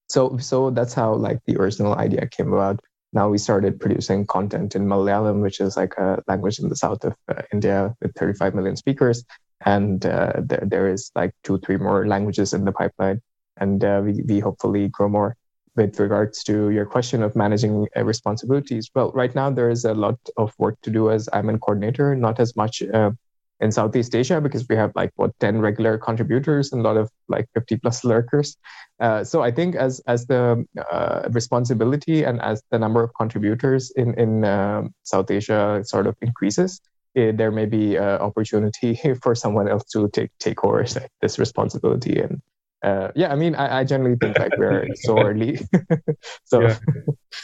So, 0.09 0.39
so 0.39 0.71
that's 0.71 0.95
how 0.95 1.15
like 1.15 1.41
the 1.47 1.57
original 1.57 1.95
idea 1.95 2.27
came 2.27 2.53
about. 2.53 2.81
Now 3.13 3.29
we 3.29 3.39
started 3.39 3.81
producing 3.81 4.27
content 4.27 4.77
in 4.77 4.87
Malayalam, 4.87 5.43
which 5.43 5.61
is 5.61 5.77
like 5.77 5.95
a 5.99 6.23
language 6.29 6.59
in 6.59 6.69
the 6.69 6.77
south 6.77 7.05
of 7.05 7.15
uh, 7.29 7.43
India 7.53 7.95
with 8.01 8.15
35 8.15 8.55
million 8.55 8.77
speakers, 8.77 9.25
and 9.65 10.05
uh, 10.05 10.35
there, 10.39 10.63
there 10.65 10.89
is 10.89 11.11
like 11.15 11.33
two, 11.43 11.59
three 11.59 11.77
more 11.77 12.07
languages 12.07 12.53
in 12.53 12.65
the 12.65 12.73
pipeline, 12.73 13.21
and 13.57 13.83
uh, 13.83 14.01
we 14.05 14.23
we 14.29 14.41
hopefully 14.41 14.89
grow 14.89 15.09
more. 15.09 15.37
With 15.79 15.99
regards 16.01 16.43
to 16.45 16.71
your 16.71 16.85
question 16.85 17.23
of 17.23 17.37
managing 17.37 17.87
uh, 17.97 18.05
responsibilities, 18.05 18.91
well, 18.95 19.13
right 19.13 19.35
now 19.35 19.49
there 19.49 19.71
is 19.71 19.85
a 19.85 19.95
lot 19.95 20.19
of 20.37 20.53
work 20.59 20.77
to 20.83 20.91
do 20.91 21.11
as 21.11 21.29
I'm 21.33 21.49
a 21.49 21.59
coordinator, 21.59 22.17
not 22.17 22.41
as 22.41 22.57
much 22.57 22.83
uh, 22.83 23.13
in 23.61 23.71
Southeast 23.73 24.15
Asia 24.15 24.41
because 24.41 24.67
we 24.69 24.77
have 24.77 24.93
like 24.95 25.13
what 25.17 25.31
10 25.39 25.61
regular 25.61 25.97
contributors 25.99 26.73
and 26.73 26.81
a 26.81 26.85
lot 26.85 26.97
of 26.97 27.11
like 27.29 27.47
50 27.55 27.77
plus 27.79 28.05
lurkers. 28.11 28.57
Uh, 29.01 29.23
so 29.23 29.43
I 29.43 29.51
think 29.53 29.77
as 29.77 30.01
as 30.07 30.27
the 30.27 30.67
uh, 30.91 31.29
responsibility 31.31 32.25
and 32.25 32.41
as 32.43 32.63
the 32.71 32.79
number 32.79 33.03
of 33.03 33.11
contributors 33.15 33.93
in 33.93 34.15
in 34.19 34.45
um, 34.45 34.95
South 35.05 35.31
Asia 35.31 35.81
sort 35.85 36.07
of 36.09 36.17
increases, 36.21 36.81
it, 37.15 37.37
there 37.37 37.53
may 37.53 37.67
be 37.67 37.97
uh, 37.97 38.19
opportunity 38.19 38.91
for 39.23 39.35
someone 39.35 39.69
else 39.69 39.85
to 39.93 40.09
take 40.09 40.31
take 40.41 40.65
over 40.65 40.85
this 41.23 41.39
responsibility 41.39 42.19
and 42.21 42.43
uh, 42.83 43.09
yeah, 43.17 43.33
I 43.33 43.35
mean, 43.35 43.55
I, 43.55 43.81
I 43.81 43.85
generally 43.85 44.17
think 44.17 44.39
like 44.39 44.57
we're 44.57 44.87
so 44.95 45.19
early. 45.19 45.59
so 46.45 46.61
yeah. 46.61 46.79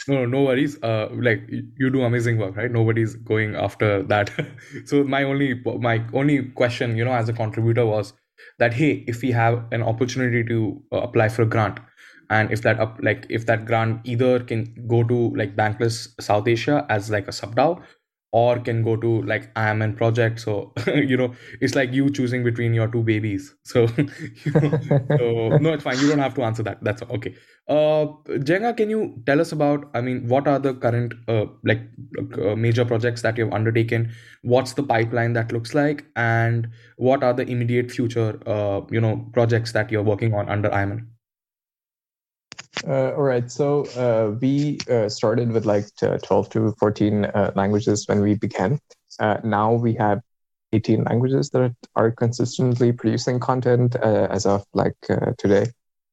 no, 0.07 0.25
no 0.25 0.43
worries. 0.43 0.81
Uh, 0.81 1.09
like 1.11 1.43
you 1.49 1.89
do 1.89 2.03
amazing 2.03 2.37
work, 2.37 2.55
right? 2.55 2.71
Nobody's 2.71 3.15
going 3.15 3.55
after 3.55 4.03
that. 4.03 4.31
so 4.85 5.03
my 5.03 5.23
only 5.23 5.61
my 5.79 6.03
only 6.13 6.43
question, 6.43 6.95
you 6.95 7.03
know, 7.03 7.13
as 7.13 7.27
a 7.27 7.33
contributor 7.33 7.85
was 7.85 8.13
that 8.59 8.73
hey, 8.73 9.03
if 9.07 9.21
we 9.21 9.31
have 9.31 9.65
an 9.71 9.83
opportunity 9.83 10.43
to 10.45 10.81
uh, 10.93 10.97
apply 11.01 11.29
for 11.29 11.41
a 11.41 11.45
grant, 11.45 11.79
and 12.29 12.51
if 12.51 12.61
that 12.61 12.79
up 12.79 12.97
like 13.01 13.25
if 13.29 13.45
that 13.45 13.65
grant 13.65 13.99
either 14.05 14.39
can 14.39 14.73
go 14.87 15.03
to 15.03 15.35
like 15.35 15.55
Bankless 15.55 16.09
South 16.21 16.47
Asia 16.47 16.85
as 16.89 17.09
like 17.09 17.27
a 17.27 17.33
sub 17.33 17.55
DAO 17.55 17.81
or 18.31 18.59
can 18.59 18.83
go 18.83 18.95
to 18.97 19.21
like 19.23 19.53
IMN 19.55 19.95
project. 19.95 20.39
So 20.39 20.73
you 20.87 21.17
know, 21.17 21.33
it's 21.61 21.75
like 21.75 21.93
you 21.93 22.09
choosing 22.09 22.43
between 22.43 22.73
your 22.73 22.87
two 22.87 23.03
babies. 23.03 23.53
So, 23.65 23.87
you 23.97 24.51
know, 24.53 24.79
so 25.17 25.57
no, 25.57 25.73
it's 25.73 25.83
fine. 25.83 25.99
You 25.99 26.07
don't 26.07 26.19
have 26.19 26.33
to 26.35 26.43
answer 26.43 26.63
that. 26.63 26.83
That's 26.83 27.01
okay. 27.03 27.35
Uh, 27.67 28.05
Jenga, 28.49 28.75
can 28.77 28.89
you 28.89 29.21
tell 29.25 29.41
us 29.41 29.51
about? 29.51 29.89
I 29.93 30.01
mean, 30.01 30.27
what 30.27 30.47
are 30.47 30.59
the 30.59 30.73
current 30.75 31.13
uh, 31.27 31.45
like 31.63 31.81
uh, 32.41 32.55
major 32.55 32.85
projects 32.85 33.21
that 33.23 33.37
you've 33.37 33.53
undertaken? 33.53 34.11
What's 34.43 34.73
the 34.73 34.83
pipeline 34.83 35.33
that 35.33 35.51
looks 35.51 35.73
like, 35.73 36.05
and 36.15 36.67
what 36.97 37.23
are 37.23 37.33
the 37.33 37.43
immediate 37.43 37.91
future 37.91 38.39
uh, 38.47 38.81
you 38.91 39.01
know 39.01 39.27
projects 39.33 39.71
that 39.73 39.91
you're 39.91 40.03
working 40.03 40.33
on 40.33 40.47
under 40.49 40.69
IMN? 40.69 41.07
Uh, 42.87 43.13
all 43.15 43.23
right. 43.23 43.49
So 43.49 43.85
uh, 43.97 44.37
we 44.39 44.77
uh, 44.89 45.09
started 45.09 45.51
with 45.51 45.65
like 45.65 45.85
12 45.97 46.49
to 46.49 46.75
14 46.79 47.25
uh, 47.25 47.51
languages 47.55 48.07
when 48.07 48.21
we 48.21 48.35
began. 48.35 48.79
Uh, 49.19 49.37
now 49.43 49.73
we 49.73 49.95
have 49.95 50.21
18 50.71 51.03
languages 51.03 51.49
that 51.51 51.73
are 51.95 52.11
consistently 52.11 52.91
producing 52.91 53.39
content 53.39 53.95
uh, 53.95 54.27
as 54.29 54.45
of 54.45 54.65
like 54.73 54.93
today. 55.37 55.65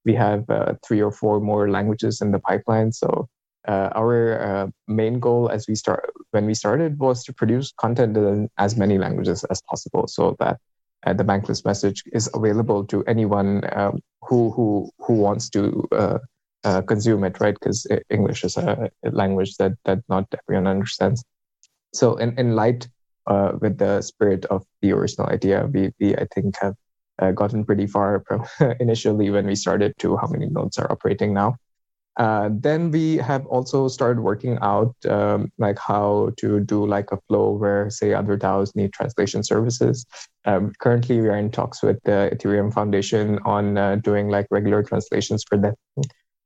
We 0.04 0.14
have 0.14 0.44
three 0.86 1.00
or 1.02 1.12
four 1.12 1.40
more 1.40 1.70
languages 1.70 2.20
in 2.20 2.32
the 2.32 2.38
pipeline. 2.38 2.92
So 2.92 3.28
our 3.68 4.72
main 4.88 5.20
goal 5.20 5.48
as 5.48 5.68
we 5.68 5.74
start 5.74 6.10
when 6.30 6.46
we 6.46 6.54
started 6.54 6.98
was 6.98 7.22
to 7.24 7.32
produce 7.32 7.72
content 7.72 8.16
in 8.16 8.48
as 8.58 8.76
many 8.76 8.98
languages 8.98 9.44
as 9.44 9.60
possible 9.68 10.06
so 10.08 10.36
that 10.40 10.58
the 11.04 11.24
bankless 11.24 11.64
message 11.64 12.02
is 12.12 12.30
available 12.34 12.84
to 12.86 13.04
anyone 13.04 13.62
um, 13.76 14.00
who 14.22 14.50
who 14.52 14.90
who 14.98 15.14
wants 15.14 15.48
to 15.50 15.86
uh, 15.92 16.18
consume 16.86 17.24
it, 17.24 17.40
right? 17.40 17.54
Because 17.58 17.86
English 18.10 18.44
is 18.44 18.56
a, 18.56 18.90
language 19.04 19.56
that 19.56 19.72
that 19.84 20.00
not 20.08 20.26
everyone 20.42 20.66
understands. 20.66 21.24
So, 21.92 22.16
in 22.16 22.38
in 22.38 22.54
light 22.54 22.88
uh, 23.26 23.52
with 23.60 23.78
the 23.78 24.02
spirit 24.02 24.44
of 24.46 24.64
the 24.80 24.92
original 24.92 25.28
idea, 25.28 25.68
we 25.72 25.92
we 26.00 26.14
I 26.16 26.26
think 26.34 26.56
have 26.60 26.74
uh, 27.18 27.32
gotten 27.32 27.64
pretty 27.64 27.86
far 27.86 28.24
from 28.26 28.44
initially 28.80 29.30
when 29.30 29.46
we 29.46 29.54
started 29.54 29.94
to 29.98 30.16
how 30.16 30.28
many 30.28 30.46
nodes 30.46 30.78
are 30.78 30.90
operating 30.90 31.34
now. 31.34 31.56
Uh, 32.18 32.50
then 32.52 32.90
we 32.90 33.16
have 33.16 33.46
also 33.46 33.88
started 33.88 34.20
working 34.20 34.58
out 34.60 34.94
um, 35.08 35.50
like 35.56 35.78
how 35.78 36.30
to 36.36 36.60
do 36.60 36.86
like 36.86 37.10
a 37.10 37.18
flow 37.26 37.52
where 37.52 37.88
say 37.88 38.12
other 38.12 38.36
DAOs 38.36 38.76
need 38.76 38.92
translation 38.92 39.42
services. 39.42 40.04
Um, 40.44 40.72
currently, 40.78 41.20
we 41.20 41.28
are 41.28 41.38
in 41.38 41.50
talks 41.50 41.82
with 41.82 41.98
the 42.04 42.30
Ethereum 42.34 42.72
Foundation 42.72 43.38
on 43.46 43.78
uh, 43.78 43.96
doing 43.96 44.28
like 44.28 44.46
regular 44.50 44.82
translations 44.82 45.42
for 45.48 45.56
them. 45.56 45.74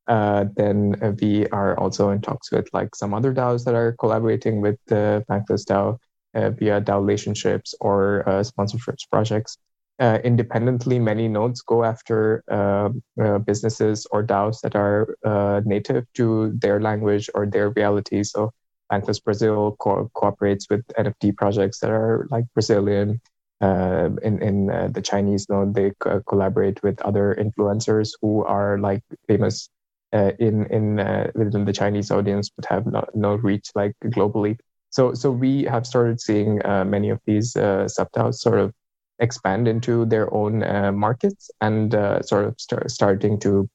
Uh, 0.09 0.45
then 0.57 0.95
we 1.21 1.47
are 1.49 1.79
also 1.79 2.11
in 2.11 2.21
talks 2.21 2.53
with 2.53 2.69
like 2.73 2.95
some 2.95 3.13
other 3.13 3.33
DAOs 3.33 3.65
that 3.65 3.75
are 3.75 3.93
collaborating 3.99 4.61
with 4.61 4.79
the 4.87 5.25
Bankless 5.29 5.65
DAO 5.65 5.99
uh, 6.35 6.51
via 6.51 6.81
DAO 6.81 7.01
relationships 7.01 7.75
or 7.81 8.29
uh, 8.29 8.43
sponsorships 8.43 9.09
projects. 9.11 9.59
Uh, 9.99 10.19
independently, 10.25 10.99
many 10.99 11.27
nodes 11.27 11.63
go 11.63 11.83
after 11.83 12.45
um, 12.53 13.03
uh, 13.21 13.39
businesses 13.39 14.07
or 14.13 14.23
DAOs 14.23 14.61
that 14.61 14.77
are 14.77 15.17
uh, 15.25 15.61
native 15.65 16.05
to 16.15 16.53
their 16.61 16.81
language 16.81 17.29
or 17.35 17.47
their 17.47 17.71
reality. 17.71 18.23
So, 18.23 18.53
Bankless 18.93 19.23
Brazil 19.25 19.77
co- 19.81 20.09
cooperates 20.15 20.69
with 20.71 20.85
NFT 20.97 21.33
projects 21.33 21.81
that 21.81 21.91
are 21.91 22.29
like 22.31 22.45
Brazilian. 22.55 23.21
in 23.63 24.43
in 24.43 24.67
the 24.93 25.03
Chinese 25.03 25.49
node, 25.49 25.75
they 25.75 25.91
co- 25.99 26.23
collaborate 26.29 26.83
with 26.83 27.01
other 27.03 27.35
influencers 27.35 28.11
who 28.21 28.45
are 28.45 28.79
like 28.79 29.03
famous 29.27 29.71
uh, 30.13 30.33
in 30.39 30.67
in 30.67 31.01
uh, 31.01 31.31
within 31.35 31.65
the 31.65 31.73
Chinese 31.73 32.11
audience 32.11 32.49
but 32.49 32.65
have 32.67 32.87
no, 32.87 33.05
no 33.15 33.35
reach 33.35 33.71
like 33.75 33.93
globally. 34.05 34.59
So 34.91 35.15
so 35.15 35.31
we 35.31 35.65
have 35.65 35.87
started 35.87 36.21
seeing 36.21 36.65
uh, 36.65 36.85
many 36.85 37.11
of 37.11 37.21
these 37.27 37.57
uh, 37.57 37.89
subDAOs 37.91 38.37
sort 38.37 38.61
of 38.61 38.73
expand 39.19 39.67
into 39.67 40.05
their 40.07 40.33
own 40.33 40.63
uh, 40.63 40.93
markets 40.93 41.51
and 41.61 41.95
uh, 41.95 42.23
sort 42.23 42.45
of 42.45 42.61
start 42.61 42.91
starting 42.91 43.41
to 43.41 43.69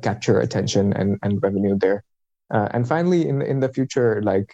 capture 0.00 0.40
attention 0.40 0.94
and, 0.94 1.18
and 1.22 1.42
revenue 1.42 1.76
there. 1.78 2.02
and 2.50 2.88
finally, 2.88 3.28
in 3.28 3.42
in 3.42 3.60
the 3.60 3.68
future, 3.68 4.22
like 4.22 4.50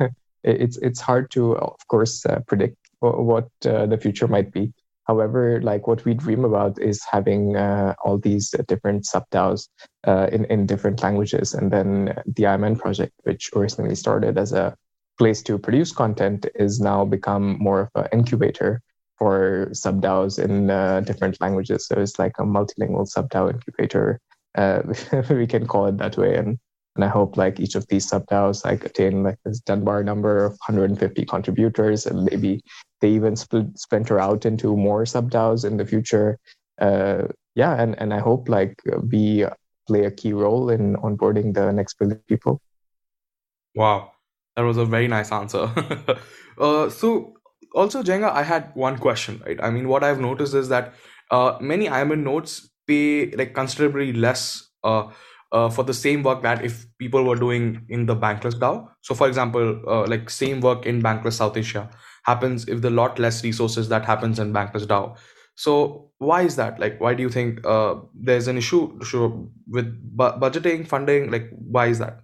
it's 0.44 0.76
it's 0.78 1.00
hard 1.00 1.30
to 1.32 1.56
of 1.56 1.86
course 1.88 2.24
predict 2.46 2.76
what, 3.00 3.18
what 3.24 3.48
the 3.60 3.98
future 4.00 4.28
might 4.28 4.52
be. 4.52 4.72
However, 5.08 5.60
like 5.62 5.86
what 5.86 6.04
we 6.04 6.12
dream 6.12 6.44
about 6.44 6.78
is 6.80 7.02
having 7.10 7.56
uh, 7.56 7.94
all 8.04 8.18
these 8.18 8.54
different 8.68 9.06
sub-DAOs 9.06 9.68
uh, 10.06 10.28
in, 10.30 10.44
in 10.46 10.66
different 10.66 11.02
languages. 11.02 11.54
And 11.54 11.72
then 11.72 12.14
the 12.26 12.42
IMN 12.42 12.78
project, 12.78 13.14
which 13.22 13.50
originally 13.56 13.94
started 13.94 14.36
as 14.36 14.52
a 14.52 14.76
place 15.16 15.42
to 15.44 15.58
produce 15.58 15.92
content, 15.92 16.46
is 16.54 16.78
now 16.78 17.06
become 17.06 17.58
more 17.58 17.90
of 17.94 18.04
an 18.04 18.08
incubator 18.12 18.82
for 19.16 19.70
sub-DAOs 19.72 20.38
in 20.38 20.70
uh, 20.70 21.00
different 21.00 21.40
languages. 21.40 21.86
So 21.86 21.98
it's 21.98 22.18
like 22.18 22.34
a 22.38 22.42
multilingual 22.42 23.08
sub-DAO 23.08 23.54
incubator. 23.54 24.20
Uh, 24.54 24.82
we 25.30 25.46
can 25.46 25.66
call 25.66 25.86
it 25.86 25.96
that 25.96 26.18
way. 26.18 26.36
And 26.36 26.58
and 26.98 27.04
I 27.04 27.08
hope 27.08 27.36
like 27.36 27.60
each 27.60 27.76
of 27.76 27.86
these 27.86 28.08
sub 28.08 28.26
DAOs 28.26 28.64
like 28.64 28.84
attain 28.84 29.22
like 29.22 29.38
this 29.44 29.60
Dunbar 29.60 30.02
number 30.02 30.44
of 30.44 30.50
150 30.66 31.24
contributors, 31.26 32.06
and 32.06 32.24
maybe 32.24 32.60
they 33.00 33.10
even 33.10 33.36
split, 33.36 33.78
splinter 33.78 34.18
out 34.18 34.44
into 34.44 34.76
more 34.76 35.06
sub 35.06 35.30
DAOs 35.30 35.64
in 35.64 35.76
the 35.76 35.86
future. 35.86 36.40
Uh, 36.80 37.28
yeah, 37.54 37.80
and 37.80 37.96
and 38.00 38.12
I 38.12 38.18
hope 38.18 38.48
like 38.48 38.82
we 39.12 39.46
play 39.86 40.06
a 40.06 40.10
key 40.10 40.32
role 40.32 40.70
in 40.70 40.96
onboarding 40.96 41.54
the 41.54 41.72
next 41.72 42.00
billion 42.00 42.20
people. 42.26 42.60
Wow, 43.76 44.10
that 44.56 44.62
was 44.62 44.76
a 44.76 44.84
very 44.84 45.06
nice 45.06 45.30
answer. 45.30 45.70
uh, 46.58 46.90
so 46.90 47.34
also 47.76 48.02
Jenga, 48.02 48.32
I 48.32 48.42
had 48.42 48.72
one 48.74 48.98
question, 48.98 49.40
right? 49.46 49.62
I 49.62 49.70
mean, 49.70 49.86
what 49.86 50.02
I've 50.02 50.18
noticed 50.18 50.54
is 50.54 50.68
that 50.70 50.94
uh, 51.30 51.58
many 51.60 51.86
IMN 51.86 52.24
nodes 52.24 52.68
pay 52.88 53.30
like 53.36 53.54
considerably 53.54 54.12
less 54.12 54.68
uh, 54.82 55.12
uh, 55.52 55.68
for 55.68 55.82
the 55.82 55.94
same 55.94 56.22
work 56.22 56.42
that 56.42 56.64
if 56.64 56.86
people 56.98 57.24
were 57.24 57.36
doing 57.36 57.84
in 57.88 58.06
the 58.06 58.16
bankless 58.16 58.58
DAO. 58.58 58.88
So, 59.02 59.14
for 59.14 59.28
example, 59.28 59.82
uh, 59.86 60.06
like 60.06 60.30
same 60.30 60.60
work 60.60 60.86
in 60.86 61.02
bankless 61.02 61.34
South 61.34 61.56
Asia 61.56 61.88
happens 62.24 62.68
if 62.68 62.82
the 62.82 62.90
lot 62.90 63.18
less 63.18 63.42
resources 63.42 63.88
that 63.88 64.04
happens 64.04 64.38
in 64.38 64.52
bankless 64.52 64.86
DAO. 64.86 65.16
So, 65.54 66.10
why 66.18 66.42
is 66.42 66.56
that? 66.56 66.78
Like, 66.78 67.00
why 67.00 67.14
do 67.14 67.22
you 67.22 67.30
think 67.30 67.64
uh, 67.66 67.96
there's 68.14 68.48
an 68.48 68.58
issue 68.58 68.96
with 69.68 70.16
bu- 70.16 70.38
budgeting, 70.38 70.86
funding? 70.86 71.30
Like, 71.30 71.50
why 71.50 71.86
is 71.86 71.98
that? 71.98 72.20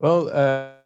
Well, 0.00 0.28
uh, 0.30 0.77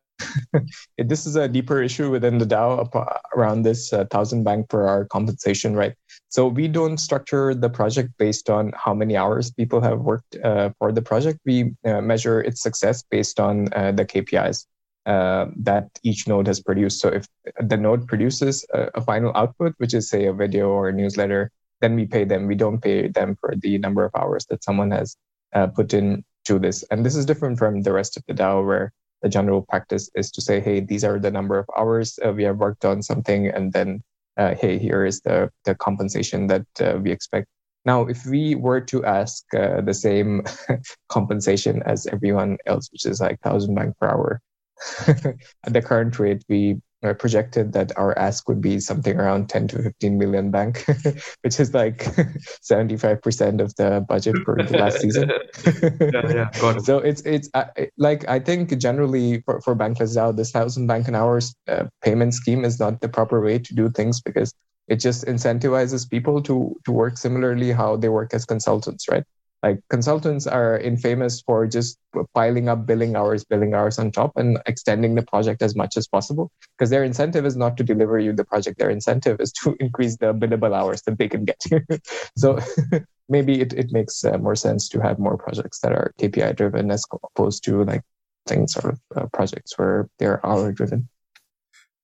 this 0.98 1.26
is 1.26 1.36
a 1.36 1.48
deeper 1.48 1.82
issue 1.82 2.10
within 2.10 2.38
the 2.38 2.46
DAO 2.46 2.88
around 3.36 3.62
this 3.62 3.92
uh, 3.92 4.04
thousand 4.10 4.44
bank 4.44 4.68
per 4.68 4.86
hour 4.86 5.04
compensation, 5.04 5.74
right? 5.74 5.94
So 6.28 6.46
we 6.46 6.68
don't 6.68 6.98
structure 6.98 7.54
the 7.54 7.68
project 7.68 8.10
based 8.18 8.48
on 8.48 8.72
how 8.74 8.94
many 8.94 9.16
hours 9.16 9.50
people 9.50 9.80
have 9.80 10.00
worked 10.00 10.36
uh, 10.36 10.70
for 10.78 10.92
the 10.92 11.02
project. 11.02 11.40
We 11.44 11.74
uh, 11.84 12.00
measure 12.00 12.40
its 12.40 12.62
success 12.62 13.02
based 13.02 13.38
on 13.38 13.72
uh, 13.74 13.92
the 13.92 14.04
KPIs 14.04 14.66
uh, 15.06 15.46
that 15.56 15.88
each 16.02 16.28
node 16.28 16.46
has 16.46 16.60
produced. 16.60 17.00
So 17.00 17.08
if 17.08 17.26
the 17.60 17.76
node 17.76 18.06
produces 18.06 18.64
a, 18.72 18.88
a, 18.94 19.00
final 19.00 19.32
output, 19.34 19.74
which 19.78 19.94
is 19.94 20.08
say 20.08 20.26
a 20.26 20.32
video 20.32 20.68
or 20.68 20.88
a 20.88 20.92
newsletter, 20.92 21.50
then 21.80 21.96
we 21.96 22.06
pay 22.06 22.24
them. 22.24 22.46
We 22.46 22.54
don't 22.54 22.80
pay 22.80 23.08
them 23.08 23.36
for 23.40 23.54
the 23.56 23.78
number 23.78 24.04
of 24.04 24.12
hours 24.14 24.46
that 24.46 24.62
someone 24.62 24.92
has 24.92 25.16
uh, 25.54 25.66
put 25.66 25.92
in 25.92 26.24
to 26.44 26.58
this. 26.58 26.84
And 26.90 27.04
this 27.04 27.16
is 27.16 27.26
different 27.26 27.58
from 27.58 27.82
the 27.82 27.92
rest 27.92 28.16
of 28.16 28.24
the 28.26 28.34
DAO 28.34 28.64
where 28.64 28.92
the 29.22 29.28
general 29.28 29.62
practice 29.62 30.10
is 30.14 30.30
to 30.32 30.40
say, 30.40 30.60
hey, 30.60 30.80
these 30.80 31.04
are 31.04 31.18
the 31.18 31.30
number 31.30 31.58
of 31.58 31.66
hours 31.76 32.18
uh, 32.24 32.32
we 32.32 32.42
have 32.44 32.58
worked 32.58 32.84
on 32.84 33.02
something, 33.02 33.46
and 33.48 33.72
then 33.72 34.02
uh, 34.36 34.54
hey, 34.54 34.78
here 34.78 35.04
is 35.04 35.20
the 35.20 35.50
the 35.64 35.74
compensation 35.74 36.46
that 36.48 36.66
uh, 36.80 36.98
we 37.02 37.10
expect. 37.10 37.46
Now, 37.84 38.06
if 38.06 38.24
we 38.26 38.54
were 38.54 38.80
to 38.80 39.04
ask 39.04 39.42
uh, 39.54 39.80
the 39.80 39.94
same 39.94 40.42
compensation 41.08 41.82
as 41.84 42.06
everyone 42.06 42.58
else, 42.66 42.88
which 42.92 43.06
is 43.06 43.20
like 43.20 43.40
thousand 43.40 43.74
bank 43.74 43.96
per 43.98 44.08
hour, 44.08 44.40
at 45.06 45.72
the 45.72 45.82
current 45.82 46.18
rate, 46.18 46.44
we 46.48 46.80
uh, 47.02 47.14
projected 47.14 47.72
that 47.72 47.96
our 47.96 48.16
ask 48.18 48.48
would 48.48 48.60
be 48.60 48.78
something 48.78 49.18
around 49.18 49.48
10 49.48 49.68
to 49.68 49.82
15 49.82 50.18
million 50.18 50.50
bank, 50.50 50.84
which 51.42 51.58
is 51.58 51.74
like 51.74 51.98
75% 52.62 53.60
of 53.60 53.74
the 53.76 54.04
budget 54.08 54.36
for 54.44 54.56
the 54.56 54.78
last 54.78 55.00
season. 55.00 55.30
yeah, 56.12 56.34
yeah, 56.34 56.60
got 56.60 56.76
it. 56.76 56.84
So 56.84 56.98
it's 56.98 57.22
it's 57.22 57.48
uh, 57.54 57.64
like 57.98 58.28
I 58.28 58.38
think 58.38 58.76
generally 58.78 59.42
for, 59.42 59.60
for 59.60 59.74
Bankless 59.74 60.16
DAO, 60.16 60.36
this 60.36 60.50
thousand 60.50 60.86
bank 60.86 61.08
an 61.08 61.14
hours 61.14 61.54
uh, 61.68 61.84
payment 62.02 62.34
scheme 62.34 62.64
is 62.64 62.78
not 62.78 63.00
the 63.00 63.08
proper 63.08 63.40
way 63.40 63.58
to 63.58 63.74
do 63.74 63.90
things 63.90 64.20
because 64.20 64.54
it 64.88 64.96
just 64.96 65.24
incentivizes 65.26 66.08
people 66.08 66.42
to 66.42 66.76
to 66.84 66.92
work 66.92 67.16
similarly 67.18 67.72
how 67.72 67.96
they 67.96 68.08
work 68.08 68.34
as 68.34 68.44
consultants, 68.44 69.08
right? 69.08 69.24
Like 69.62 69.80
consultants 69.88 70.46
are 70.46 70.76
infamous 70.78 71.40
for 71.40 71.66
just 71.66 71.98
piling 72.34 72.68
up 72.68 72.84
billing 72.84 73.14
hours 73.14 73.44
billing 73.44 73.74
hours 73.74 73.98
on 73.98 74.10
top 74.10 74.32
and 74.36 74.58
extending 74.66 75.14
the 75.14 75.22
project 75.22 75.62
as 75.62 75.76
much 75.76 75.96
as 75.96 76.08
possible 76.08 76.50
because 76.76 76.90
their 76.90 77.04
incentive 77.04 77.46
is 77.46 77.56
not 77.56 77.76
to 77.76 77.84
deliver 77.84 78.18
you 78.18 78.32
the 78.32 78.44
project. 78.44 78.78
Their 78.78 78.90
incentive 78.90 79.40
is 79.40 79.52
to 79.62 79.76
increase 79.80 80.16
the 80.16 80.34
billable 80.34 80.74
hours 80.74 81.02
that 81.02 81.18
they 81.18 81.28
can 81.28 81.44
get. 81.44 81.62
So 82.36 82.58
maybe 83.28 83.60
it, 83.60 83.72
it 83.72 83.92
makes 83.92 84.24
uh, 84.24 84.38
more 84.38 84.56
sense 84.56 84.88
to 84.90 85.00
have 85.00 85.18
more 85.18 85.36
projects 85.36 85.80
that 85.80 85.92
are 85.92 86.12
kpi 86.18 86.54
driven 86.56 86.90
as 86.90 87.04
opposed 87.12 87.64
to 87.64 87.84
like 87.84 88.02
things 88.46 88.72
sort 88.72 88.92
of 88.92 89.00
uh, 89.16 89.26
projects 89.32 89.78
where 89.78 90.08
they're 90.18 90.44
hour 90.44 90.72
driven. 90.72 91.08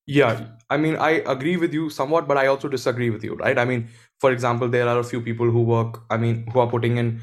Yeah 0.07 0.47
i 0.71 0.77
mean 0.77 0.97
i 0.97 1.23
agree 1.35 1.57
with 1.57 1.75
you 1.75 1.91
somewhat 1.91 2.29
but 2.29 2.39
i 2.39 2.47
also 2.47 2.69
disagree 2.69 3.11
with 3.11 3.25
you 3.25 3.35
right? 3.35 3.59
I 3.59 3.65
mean 3.65 3.89
for 4.21 4.33
example 4.33 4.69
there 4.69 4.89
are 4.89 4.99
a 4.99 5.05
few 5.05 5.21
people 5.21 5.51
who 5.51 5.63
work 5.63 6.03
i 6.09 6.17
mean 6.17 6.47
who 6.53 6.61
are 6.61 6.71
putting 6.71 6.97
in 6.97 7.21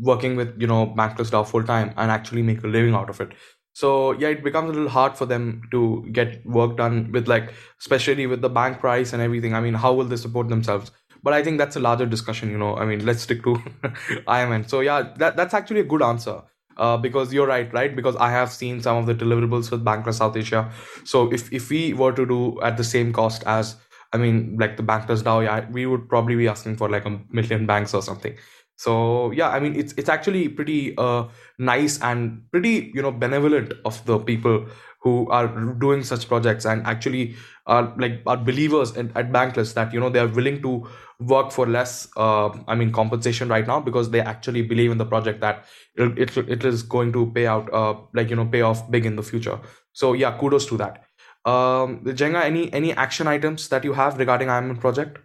working 0.00 0.36
with 0.36 0.60
you 0.60 0.66
know 0.66 0.86
bankless 0.86 1.30
DAO 1.30 1.46
full 1.46 1.64
time 1.64 1.92
and 1.96 2.10
actually 2.10 2.42
make 2.42 2.62
a 2.64 2.66
living 2.66 2.94
out 2.94 3.10
of 3.10 3.20
it. 3.20 3.32
So 3.72 4.12
yeah 4.12 4.28
it 4.28 4.42
becomes 4.42 4.70
a 4.70 4.72
little 4.72 4.88
hard 4.88 5.16
for 5.16 5.26
them 5.26 5.62
to 5.70 6.06
get 6.12 6.44
work 6.46 6.76
done 6.76 7.12
with 7.12 7.28
like 7.28 7.52
especially 7.80 8.26
with 8.26 8.40
the 8.40 8.48
bank 8.48 8.80
price 8.80 9.12
and 9.12 9.22
everything. 9.22 9.54
I 9.54 9.60
mean 9.60 9.74
how 9.74 9.92
will 9.94 10.04
they 10.04 10.16
support 10.16 10.48
themselves? 10.48 10.90
But 11.22 11.32
i 11.34 11.42
think 11.42 11.58
that's 11.58 11.76
a 11.76 11.80
larger 11.80 12.06
discussion 12.06 12.50
you 12.50 12.58
know. 12.58 12.76
I 12.76 12.84
mean 12.84 13.04
let's 13.06 13.22
stick 13.22 13.42
to 13.44 13.54
imn 14.28 14.68
so 14.68 14.80
yeah 14.80 15.02
that, 15.16 15.36
that's 15.36 15.54
actually 15.54 15.80
a 15.80 15.84
good 15.84 16.02
answer 16.02 16.42
uh, 16.76 16.96
because 16.96 17.32
you're 17.32 17.46
right 17.46 17.72
right? 17.72 17.94
Because 17.94 18.16
i 18.16 18.30
have 18.30 18.52
seen 18.52 18.80
some 18.80 18.96
of 18.96 19.06
the 19.06 19.14
deliverables 19.14 19.70
with 19.70 19.84
bankless 19.84 20.14
south 20.14 20.36
asia. 20.36 20.70
So 21.04 21.32
if, 21.32 21.52
if 21.52 21.70
we 21.70 21.92
were 21.92 22.12
to 22.12 22.26
do 22.26 22.60
at 22.62 22.76
the 22.76 22.84
same 22.84 23.12
cost 23.12 23.42
as 23.46 23.76
i 24.12 24.16
mean 24.16 24.56
like 24.58 24.76
the 24.76 24.82
bankless 24.82 25.22
dao 25.22 25.44
yeah 25.44 25.68
we 25.70 25.84
would 25.86 26.08
probably 26.08 26.34
be 26.34 26.48
asking 26.48 26.76
for 26.76 26.88
like 26.88 27.04
a 27.04 27.20
million 27.30 27.66
banks 27.66 27.92
or 27.92 28.00
something 28.02 28.34
so 28.78 29.30
yeah 29.32 29.48
i 29.50 29.58
mean 29.58 29.74
it's 29.74 29.92
it's 29.96 30.08
actually 30.08 30.48
pretty 30.48 30.96
uh, 30.96 31.24
nice 31.58 32.00
and 32.00 32.42
pretty 32.52 32.92
you 32.94 33.02
know 33.02 33.10
benevolent 33.10 33.72
of 33.84 34.04
the 34.06 34.18
people 34.18 34.64
who 35.00 35.28
are 35.30 35.48
doing 35.80 36.02
such 36.02 36.28
projects 36.28 36.64
and 36.64 36.86
actually 36.86 37.34
are 37.66 37.92
like 37.98 38.22
are 38.26 38.36
believers 38.36 38.96
in, 38.96 39.10
at 39.16 39.32
bankless 39.32 39.74
that 39.74 39.92
you 39.92 40.00
know 40.00 40.08
they 40.08 40.20
are 40.20 40.28
willing 40.38 40.62
to 40.62 40.86
work 41.18 41.50
for 41.50 41.66
less 41.66 42.08
uh, 42.16 42.48
i 42.68 42.74
mean 42.74 42.92
compensation 42.92 43.48
right 43.48 43.66
now 43.66 43.80
because 43.80 44.10
they 44.10 44.20
actually 44.20 44.62
believe 44.62 44.92
in 44.92 44.98
the 44.98 45.10
project 45.14 45.40
that 45.40 45.64
it, 45.96 46.18
it, 46.18 46.36
it 46.56 46.64
is 46.64 46.82
going 46.82 47.12
to 47.12 47.26
pay 47.32 47.46
out 47.46 47.72
uh, 47.72 47.94
like 48.14 48.30
you 48.30 48.36
know 48.36 48.46
pay 48.46 48.62
off 48.62 48.88
big 48.90 49.06
in 49.06 49.16
the 49.16 49.22
future. 49.22 49.58
So 49.92 50.12
yeah 50.12 50.38
kudos 50.38 50.66
to 50.66 50.76
that. 50.76 51.04
Um 51.44 52.04
jenga 52.22 52.44
any 52.44 52.72
any 52.72 52.92
action 52.92 53.26
items 53.26 53.68
that 53.70 53.84
you 53.84 53.92
have 53.92 54.18
regarding 54.18 54.48
imn 54.48 54.76
project? 54.80 55.18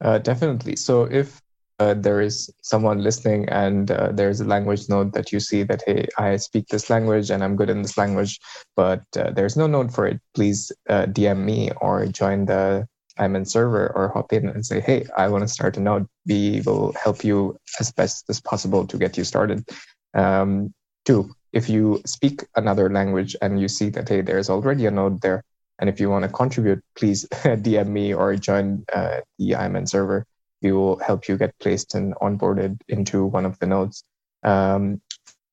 Uh, 0.00 0.18
definitely. 0.18 0.76
So 0.76 1.04
if 1.04 1.40
uh, 1.80 1.94
there 1.94 2.20
is 2.20 2.50
someone 2.62 3.02
listening 3.02 3.48
and 3.48 3.90
uh, 3.90 4.10
there's 4.12 4.40
a 4.40 4.44
language 4.44 4.88
node 4.88 5.12
that 5.12 5.32
you 5.32 5.40
see 5.40 5.62
that 5.62 5.82
hey 5.86 6.06
i 6.18 6.36
speak 6.36 6.66
this 6.68 6.88
language 6.88 7.30
and 7.30 7.42
i'm 7.42 7.56
good 7.56 7.70
in 7.70 7.82
this 7.82 7.98
language 7.98 8.38
but 8.76 9.02
uh, 9.16 9.30
there's 9.30 9.56
no 9.56 9.66
node 9.66 9.92
for 9.94 10.06
it. 10.06 10.20
Please 10.34 10.72
uh, 10.88 11.06
dm 11.06 11.44
me 11.44 11.70
or 11.80 12.06
join 12.06 12.44
the 12.46 12.86
imn 13.18 13.44
server 13.46 13.92
or 13.94 14.08
hop 14.08 14.32
in 14.32 14.48
and 14.48 14.64
say 14.66 14.80
hey 14.80 15.06
i 15.16 15.28
want 15.28 15.42
to 15.42 15.48
start 15.48 15.76
a 15.76 15.80
node. 15.80 16.06
We 16.26 16.62
will 16.64 16.92
help 16.92 17.24
you 17.24 17.56
as 17.80 17.92
best 17.92 18.24
as 18.28 18.40
possible 18.40 18.86
to 18.86 18.96
get 18.96 19.16
you 19.16 19.24
started. 19.24 19.68
Um, 20.14 20.72
two 21.04 21.34
if 21.52 21.68
you 21.68 22.00
speak 22.06 22.44
another 22.56 22.90
language 22.90 23.36
and 23.42 23.60
you 23.60 23.68
see 23.68 23.88
that 23.90 24.08
hey 24.08 24.20
there's 24.20 24.50
already 24.50 24.86
a 24.86 24.90
node 24.90 25.20
there 25.22 25.42
and 25.78 25.88
if 25.90 26.00
you 26.00 26.08
want 26.08 26.24
to 26.24 26.28
contribute 26.28 26.82
please 26.96 27.26
dm 27.64 27.88
me 27.88 28.14
or 28.14 28.36
join 28.36 28.84
uh, 28.92 29.20
the 29.38 29.52
imn 29.52 29.88
server 29.88 30.24
we 30.64 30.72
will 30.72 30.98
help 30.98 31.28
you 31.28 31.36
get 31.36 31.56
placed 31.60 31.94
and 31.94 32.14
onboarded 32.16 32.80
into 32.88 33.26
one 33.26 33.44
of 33.44 33.58
the 33.58 33.66
nodes. 33.66 34.02
Um, 34.42 35.00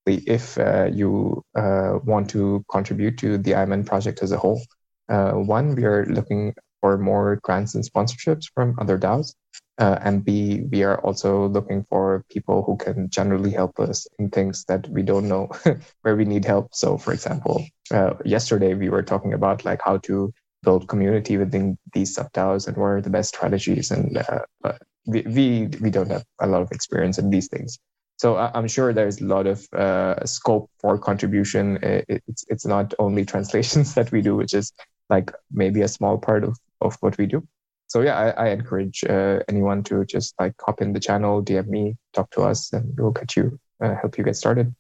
if 0.08 0.58
uh, 0.58 0.89
you 0.91 1.43
uh, 1.54 2.00
want 2.04 2.30
to 2.32 2.65
contribute 2.71 3.17
to 3.19 3.38
the 3.38 3.52
IMN 3.52 3.86
project 3.86 4.24
as 4.24 4.32
a 4.32 4.38
whole, 4.38 4.62
uh, 5.10 5.34
one, 5.34 5.76
we 5.76 5.84
are 5.84 6.06
looking 6.06 6.56
for 6.80 6.97
more 6.97 7.36
grants 7.43 7.76
and 7.76 7.84
sponsorships 7.84 8.45
from 8.56 8.76
other 8.80 8.97
DAOs. 8.97 9.36
Uh, 9.78 9.97
and 10.02 10.24
B, 10.24 10.62
we 10.71 10.84
are 10.84 11.00
also 11.02 11.47
looking 11.47 11.86
for 11.89 12.24
people 12.30 12.63
who 12.63 12.78
can 12.78 13.10
generally 13.10 13.52
help 13.52 13.80
us 13.80 14.08
in 14.17 14.30
things 14.30 14.63
that 14.65 14.88
we 14.89 15.02
don't 15.02 15.28
know 15.28 15.50
where 16.02 16.15
we 16.15 16.26
need 16.26 16.45
help. 16.45 16.69
So, 16.74 16.97
for 16.97 17.13
example, 17.13 17.65
uh, 17.91 18.13
yesterday 18.24 18.74
we 18.76 18.89
were 18.89 19.04
talking 19.04 19.34
about 19.34 19.65
like 19.65 19.82
how 19.84 19.97
to 20.10 20.34
build 20.63 20.88
community 20.88 21.38
within 21.38 21.78
these 21.93 22.13
sub 22.13 22.32
DAOs 22.32 22.67
and 22.67 22.78
what 22.78 22.86
are 22.86 23.02
the 23.02 23.10
best 23.10 23.36
strategies. 23.36 23.91
And 23.91 24.17
uh, 24.17 24.74
we, 25.06 25.22
we 25.22 25.68
we 25.82 25.90
don't 25.90 26.12
have 26.12 26.26
a 26.40 26.48
lot 26.48 26.62
of 26.62 26.72
experience 26.72 27.18
in 27.18 27.30
these 27.30 27.48
things. 27.48 27.80
So 28.18 28.38
I'm 28.38 28.68
sure 28.68 28.94
there's 28.94 29.20
a 29.20 29.26
lot 29.26 29.48
of 29.48 29.68
uh, 29.74 30.24
scope 30.26 30.70
for 30.80 30.98
contribution. 31.00 31.80
It's 31.82 32.46
it's 32.48 32.66
not 32.66 32.94
only 33.00 33.26
translations 33.34 33.96
that 33.96 34.12
we 34.12 34.22
do, 34.22 34.36
which 34.36 34.54
is 34.54 34.72
like 35.10 35.32
maybe 35.52 35.82
a 35.82 35.88
small 35.88 36.18
part 36.18 36.44
of, 36.44 36.58
of 36.82 36.96
what 37.02 37.18
we 37.18 37.26
do. 37.26 37.46
So 37.88 38.02
yeah, 38.02 38.18
I, 38.18 38.46
I 38.46 38.50
encourage 38.50 39.04
uh, 39.04 39.40
anyone 39.50 39.84
to 39.84 40.06
just 40.06 40.34
like 40.40 40.54
hop 40.62 40.82
in 40.82 40.94
the 40.94 41.00
channel, 41.00 41.44
DM 41.44 41.68
me, 41.68 41.98
talk 42.14 42.30
to 42.32 42.42
us, 42.44 42.72
and 42.72 42.94
we'll 42.98 43.12
get 43.12 43.36
you 43.36 43.60
uh, 43.84 43.96
help 43.96 44.18
you 44.18 44.24
get 44.24 44.36
started. 44.36 44.74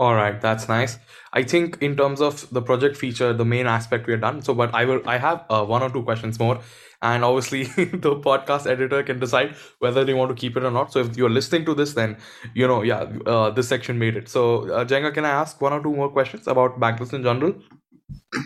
All 0.00 0.14
right, 0.14 0.40
that's 0.40 0.68
nice. 0.68 0.98
I 1.32 1.42
think 1.42 1.78
in 1.82 1.96
terms 1.96 2.20
of 2.22 2.48
the 2.50 2.62
project 2.62 2.96
feature, 2.96 3.32
the 3.34 3.44
main 3.44 3.66
aspect 3.66 4.06
we 4.06 4.14
are 4.14 4.22
done. 4.24 4.40
So, 4.42 4.54
but 4.54 4.74
I 4.74 4.84
will, 4.86 5.02
I 5.06 5.18
have 5.18 5.44
uh, 5.50 5.64
one 5.64 5.82
or 5.82 5.90
two 5.90 6.02
questions 6.02 6.38
more, 6.40 6.60
and 7.02 7.22
obviously 7.24 7.64
the 8.06 8.16
podcast 8.28 8.66
editor 8.66 9.02
can 9.02 9.20
decide 9.20 9.54
whether 9.78 10.04
they 10.04 10.14
want 10.14 10.30
to 10.30 10.34
keep 10.34 10.56
it 10.56 10.64
or 10.64 10.70
not. 10.70 10.92
So, 10.92 11.00
if 11.00 11.18
you're 11.18 11.30
listening 11.38 11.66
to 11.66 11.74
this, 11.74 11.94
then 11.94 12.16
you 12.54 12.66
know, 12.66 12.82
yeah, 12.82 13.02
uh, 13.26 13.50
this 13.50 13.68
section 13.68 13.98
made 13.98 14.16
it. 14.16 14.28
So, 14.28 14.70
uh, 14.72 14.84
Jenga, 14.86 15.12
can 15.12 15.26
I 15.26 15.30
ask 15.30 15.60
one 15.60 15.74
or 15.74 15.82
two 15.82 15.94
more 15.94 16.08
questions 16.10 16.48
about 16.48 16.80
Bankless 16.80 17.12
in 17.12 17.22
general? 17.22 17.54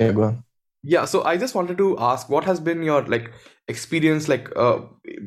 Yeah, 0.00 0.12
go 0.12 0.24
on. 0.24 0.44
Yeah, 0.86 1.06
so 1.06 1.22
I 1.24 1.38
just 1.38 1.54
wanted 1.54 1.78
to 1.78 1.98
ask, 1.98 2.28
what 2.28 2.44
has 2.44 2.60
been 2.60 2.82
your 2.82 3.02
like 3.06 3.32
experience 3.68 4.28
like 4.28 4.54
uh 4.54 4.80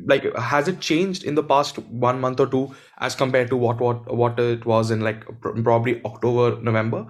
like 0.06 0.22
has 0.36 0.68
it 0.68 0.78
changed 0.78 1.24
in 1.24 1.34
the 1.34 1.42
past 1.42 1.78
one 1.78 2.20
month 2.20 2.38
or 2.38 2.46
two 2.46 2.72
as 2.98 3.16
compared 3.16 3.48
to 3.50 3.56
what 3.56 3.80
what 3.80 4.14
what 4.14 4.38
it 4.38 4.64
was 4.64 4.92
in 4.92 5.00
like 5.00 5.24
probably 5.64 6.00
october 6.04 6.60
november 6.62 7.04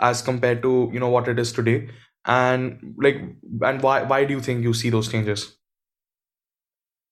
as 0.00 0.20
compared 0.20 0.60
to 0.60 0.90
you 0.92 1.00
know 1.00 1.08
what 1.08 1.28
it 1.28 1.38
is 1.38 1.52
today? 1.52 1.88
And 2.26 2.94
like 2.98 3.16
and 3.62 3.82
why 3.82 4.02
why 4.02 4.24
do 4.26 4.34
you 4.34 4.40
think 4.40 4.62
you 4.62 4.74
see 4.74 4.90
those 4.90 5.10
changes? 5.10 5.56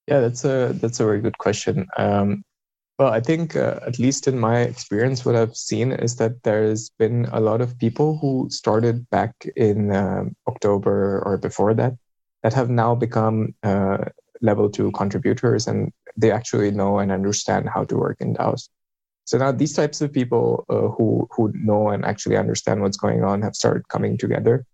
Yeah 0.07 0.21
that's 0.21 0.45
a 0.45 0.73
that's 0.75 1.01
a 1.01 1.05
very 1.05 1.21
good 1.21 1.39
question. 1.39 1.87
Um 1.97 2.45
well 2.99 3.13
i 3.13 3.21
think 3.21 3.57
uh, 3.57 3.79
at 3.87 3.99
least 3.99 4.29
in 4.29 4.39
my 4.39 4.61
experience 4.61 5.25
what 5.25 5.37
i've 5.37 5.57
seen 5.57 5.93
is 5.93 6.17
that 6.17 6.43
there's 6.43 6.91
been 6.99 7.27
a 7.33 7.41
lot 7.41 7.61
of 7.61 7.79
people 7.79 8.19
who 8.19 8.47
started 8.51 9.09
back 9.11 9.35
in 9.57 9.95
um, 9.95 10.35
october 10.49 11.23
or 11.25 11.39
before 11.39 11.75
that 11.75 11.95
that 12.43 12.53
have 12.53 12.69
now 12.69 12.95
become 12.95 13.55
uh, 13.63 13.99
level 14.41 14.69
two 14.69 14.91
contributors 14.93 15.67
and 15.67 15.93
they 16.17 16.31
actually 16.31 16.71
know 16.71 16.99
and 16.99 17.11
understand 17.11 17.69
how 17.69 17.85
to 17.85 17.97
work 17.97 18.17
in 18.21 18.35
DAOs. 18.35 18.69
So 19.25 19.39
now 19.39 19.53
these 19.53 19.73
types 19.73 20.01
of 20.01 20.13
people 20.13 20.65
uh, 20.69 20.89
who 20.89 21.29
who 21.31 21.53
know 21.55 21.91
and 21.91 22.05
actually 22.05 22.37
understand 22.37 22.83
what's 22.83 22.97
going 22.97 23.23
on 23.23 23.41
have 23.43 23.55
started 23.55 23.89
coming 23.89 24.19
together 24.19 24.67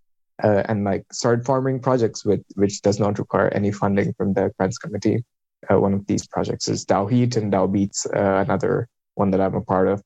uh, 0.43 0.63
and 0.69 0.85
like 0.85 1.05
start 1.13 1.45
forming 1.45 1.81
projects 1.81 2.25
with 2.25 2.43
which 2.55 2.81
does 2.81 2.99
not 2.99 3.19
require 3.19 3.49
any 3.49 3.71
funding 3.71 4.15
from 4.15 4.33
the 4.33 4.51
grants 4.59 4.79
committee. 4.79 5.25
Uh, 5.71 5.79
one 5.79 5.95
of 5.95 6.07
these 6.07 6.27
projects 6.27 6.69
is 6.69 6.85
DAO 6.85 7.11
Heat 7.11 7.37
and 7.37 7.53
DAO 7.53 7.71
Beats, 7.71 8.07
uh, 8.07 8.45
another 8.47 8.89
one 9.15 9.31
that 9.33 9.41
I'm 9.41 9.55
a 9.55 9.61
part 9.61 9.89
of. 9.89 10.03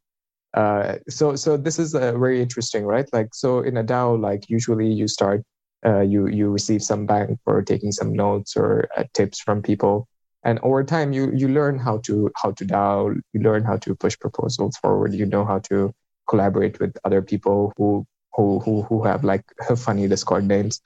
Uh, 0.55 0.97
so 1.09 1.35
so 1.37 1.57
this 1.57 1.79
is 1.79 1.93
very 1.93 2.43
interesting, 2.43 2.85
right? 2.85 3.09
Like 3.13 3.35
so 3.35 3.61
in 3.61 3.77
a 3.77 3.85
DAO, 3.85 4.21
like 4.21 4.49
usually 4.49 4.91
you 4.93 5.09
start 5.09 5.43
uh, 5.85 6.01
you 6.01 6.29
you 6.29 6.51
receive 6.51 6.83
some 6.83 7.07
bank 7.07 7.39
for 7.45 7.63
taking 7.63 7.93
some 7.93 8.13
notes 8.13 8.57
or 8.57 8.89
uh, 8.97 9.05
tips 9.15 9.41
from 9.41 9.63
people 9.63 10.07
and 10.45 10.59
over 10.63 10.83
time 10.85 11.13
you 11.13 11.33
you 11.33 11.49
learn 11.49 11.79
how 11.79 11.99
to 11.99 12.31
how 12.37 12.51
to 12.53 12.65
DAO, 12.65 13.21
you 13.33 13.41
learn 13.41 13.65
how 13.65 13.77
to 13.79 13.95
push 13.95 14.19
proposals 14.19 14.77
forward 14.77 15.15
you 15.15 15.27
know 15.27 15.45
how 15.45 15.59
to 15.59 15.93
collaborate 16.29 16.79
with 16.81 16.97
other 17.05 17.23
people 17.23 17.73
who 17.77 18.07
who 18.35 18.61
who, 18.61 18.83
who 18.83 19.05
have 19.05 19.25
like 19.25 19.45
funny 19.77 20.09
discord 20.09 20.45
names 20.45 20.81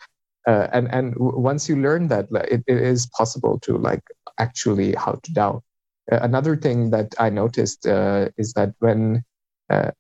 uh, 0.47 0.69
and 0.73 0.93
and 0.95 1.15
once 1.17 1.69
you 1.69 1.77
learn 1.77 2.09
that 2.09 2.27
it, 2.51 2.63
it 2.67 2.79
is 2.79 3.07
possible 3.07 3.59
to 3.61 3.77
like 3.77 4.03
actually 4.39 4.95
how 4.95 5.13
to 5.23 5.33
DAO. 5.33 5.63
Another 6.09 6.57
thing 6.57 6.91
that 6.91 7.15
I 7.19 7.31
noticed 7.31 7.85
uh, 7.87 8.29
is 8.39 8.53
that 8.53 8.73
when 8.79 9.25
uh, 9.71 9.91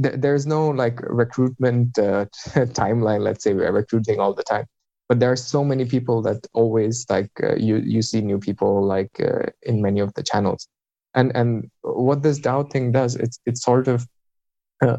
th- 0.00 0.14
there's 0.18 0.46
no 0.46 0.68
like 0.68 1.00
recruitment 1.02 1.98
uh, 1.98 2.26
timeline, 2.80 3.22
let's 3.22 3.42
say 3.42 3.52
we're 3.52 3.72
recruiting 3.72 4.20
all 4.20 4.32
the 4.32 4.44
time, 4.44 4.66
but 5.08 5.18
there 5.18 5.32
are 5.32 5.36
so 5.36 5.64
many 5.64 5.84
people 5.84 6.22
that 6.22 6.46
always 6.54 7.04
like 7.10 7.32
uh, 7.42 7.56
you 7.56 7.78
you 7.78 8.00
see 8.00 8.20
new 8.20 8.38
people 8.38 8.84
like 8.86 9.10
uh, 9.20 9.46
in 9.62 9.82
many 9.82 9.98
of 9.98 10.14
the 10.14 10.22
channels, 10.22 10.68
and 11.14 11.34
and 11.34 11.68
what 11.82 12.22
this 12.22 12.38
DAO 12.38 12.70
thing 12.70 12.92
does, 12.92 13.16
it's 13.16 13.40
it 13.44 13.58
sort 13.58 13.88
of 13.88 14.06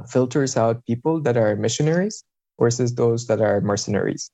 filters 0.10 0.58
out 0.58 0.86
people 0.86 1.22
that 1.22 1.38
are 1.38 1.56
missionaries 1.56 2.24
versus 2.60 2.94
those 2.96 3.26
that 3.28 3.42
are 3.42 3.62
mercenaries. 3.62 4.30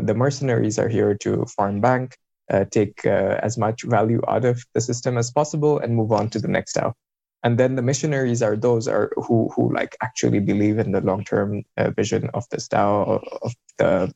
The 0.00 0.14
mercenaries 0.14 0.78
are 0.78 0.88
here 0.88 1.14
to 1.14 1.44
farm 1.56 1.80
bank 1.80 2.16
uh, 2.50 2.64
take 2.70 3.04
uh, 3.04 3.38
as 3.42 3.58
much 3.58 3.82
value 3.82 4.20
out 4.28 4.44
of 4.44 4.64
the 4.74 4.80
system 4.80 5.18
as 5.18 5.30
possible 5.30 5.78
and 5.78 5.94
move 5.94 6.12
on 6.12 6.30
to 6.30 6.38
the 6.38 6.48
next 6.48 6.76
DAO. 6.76 6.94
And 7.44 7.58
then 7.58 7.76
the 7.76 7.82
missionaries 7.82 8.42
are 8.42 8.56
those 8.56 8.88
are 8.88 9.12
who 9.16 9.48
who 9.54 9.72
like 9.72 9.96
actually 10.02 10.40
believe 10.40 10.78
in 10.78 10.90
the 10.92 11.00
long 11.00 11.24
term 11.24 11.62
uh, 11.76 11.90
vision 11.90 12.30
of 12.34 12.48
this 12.50 12.66
DAO 12.68 13.22
of 13.42 13.52
the 13.78 14.12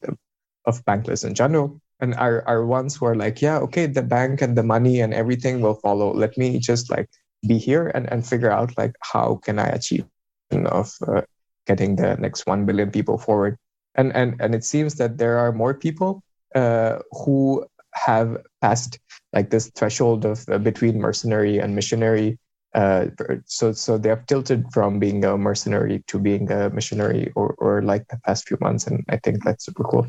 of 0.64 0.84
bankless 0.84 1.24
in 1.24 1.34
general, 1.34 1.80
and 2.00 2.14
are 2.14 2.42
are 2.48 2.66
ones 2.66 2.96
who 2.96 3.06
are 3.06 3.14
like, 3.14 3.40
yeah, 3.40 3.58
okay, 3.58 3.86
the 3.86 4.02
bank 4.02 4.42
and 4.42 4.58
the 4.58 4.62
money 4.64 5.00
and 5.00 5.14
everything 5.14 5.60
will 5.60 5.74
follow. 5.74 6.12
Let 6.12 6.36
me 6.36 6.58
just 6.58 6.90
like 6.90 7.08
be 7.46 7.58
here 7.58 7.88
and 7.94 8.10
and 8.10 8.26
figure 8.26 8.50
out 8.50 8.76
like 8.76 8.94
how 9.02 9.36
can 9.44 9.58
I 9.58 9.66
achieve 9.66 10.06
of 10.50 10.92
uh, 11.06 11.22
getting 11.66 11.96
the 11.96 12.16
next 12.16 12.46
one 12.46 12.66
billion 12.66 12.90
people 12.90 13.18
forward. 13.18 13.56
And 13.94 14.14
and 14.14 14.40
and 14.40 14.54
it 14.54 14.64
seems 14.64 14.94
that 14.96 15.18
there 15.18 15.38
are 15.38 15.52
more 15.52 15.74
people 15.74 16.22
uh, 16.54 16.98
who 17.12 17.66
have 17.94 18.38
passed 18.60 18.98
like 19.32 19.50
this 19.50 19.70
threshold 19.74 20.24
of 20.24 20.44
uh, 20.48 20.58
between 20.58 20.98
mercenary 20.98 21.58
and 21.58 21.74
missionary. 21.74 22.38
Uh, 22.74 23.06
so 23.44 23.72
so 23.72 23.98
they 23.98 24.08
have 24.08 24.26
tilted 24.26 24.64
from 24.72 24.98
being 24.98 25.24
a 25.24 25.36
mercenary 25.36 26.02
to 26.06 26.18
being 26.18 26.50
a 26.50 26.70
missionary, 26.70 27.30
or 27.34 27.54
or 27.58 27.82
like 27.82 28.08
the 28.08 28.18
past 28.24 28.48
few 28.48 28.56
months, 28.60 28.86
and 28.86 29.04
I 29.08 29.18
think 29.18 29.44
that's 29.44 29.66
super 29.66 29.84
cool. 29.84 30.06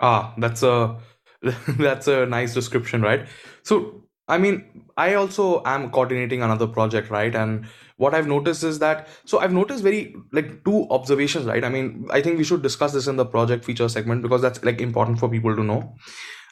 Ah, 0.00 0.34
that's 0.38 0.62
a 0.62 0.98
that's 1.78 2.08
a 2.08 2.26
nice 2.26 2.54
description, 2.54 3.02
right? 3.02 3.28
So 3.62 4.03
I 4.26 4.38
mean, 4.38 4.84
I 4.96 5.14
also 5.14 5.62
am 5.66 5.90
coordinating 5.90 6.42
another 6.42 6.66
project, 6.66 7.10
right? 7.10 7.34
And 7.34 7.66
what 7.98 8.14
I've 8.14 8.26
noticed 8.26 8.64
is 8.64 8.78
that, 8.78 9.08
so 9.26 9.38
I've 9.38 9.52
noticed 9.52 9.82
very 9.82 10.16
like 10.32 10.64
two 10.64 10.86
observations, 10.90 11.44
right? 11.44 11.62
I 11.62 11.68
mean, 11.68 12.08
I 12.10 12.22
think 12.22 12.38
we 12.38 12.44
should 12.44 12.62
discuss 12.62 12.92
this 12.92 13.06
in 13.06 13.16
the 13.16 13.26
project 13.26 13.64
feature 13.64 13.88
segment 13.88 14.22
because 14.22 14.40
that's 14.40 14.64
like 14.64 14.80
important 14.80 15.18
for 15.18 15.28
people 15.28 15.54
to 15.54 15.62
know. 15.62 15.94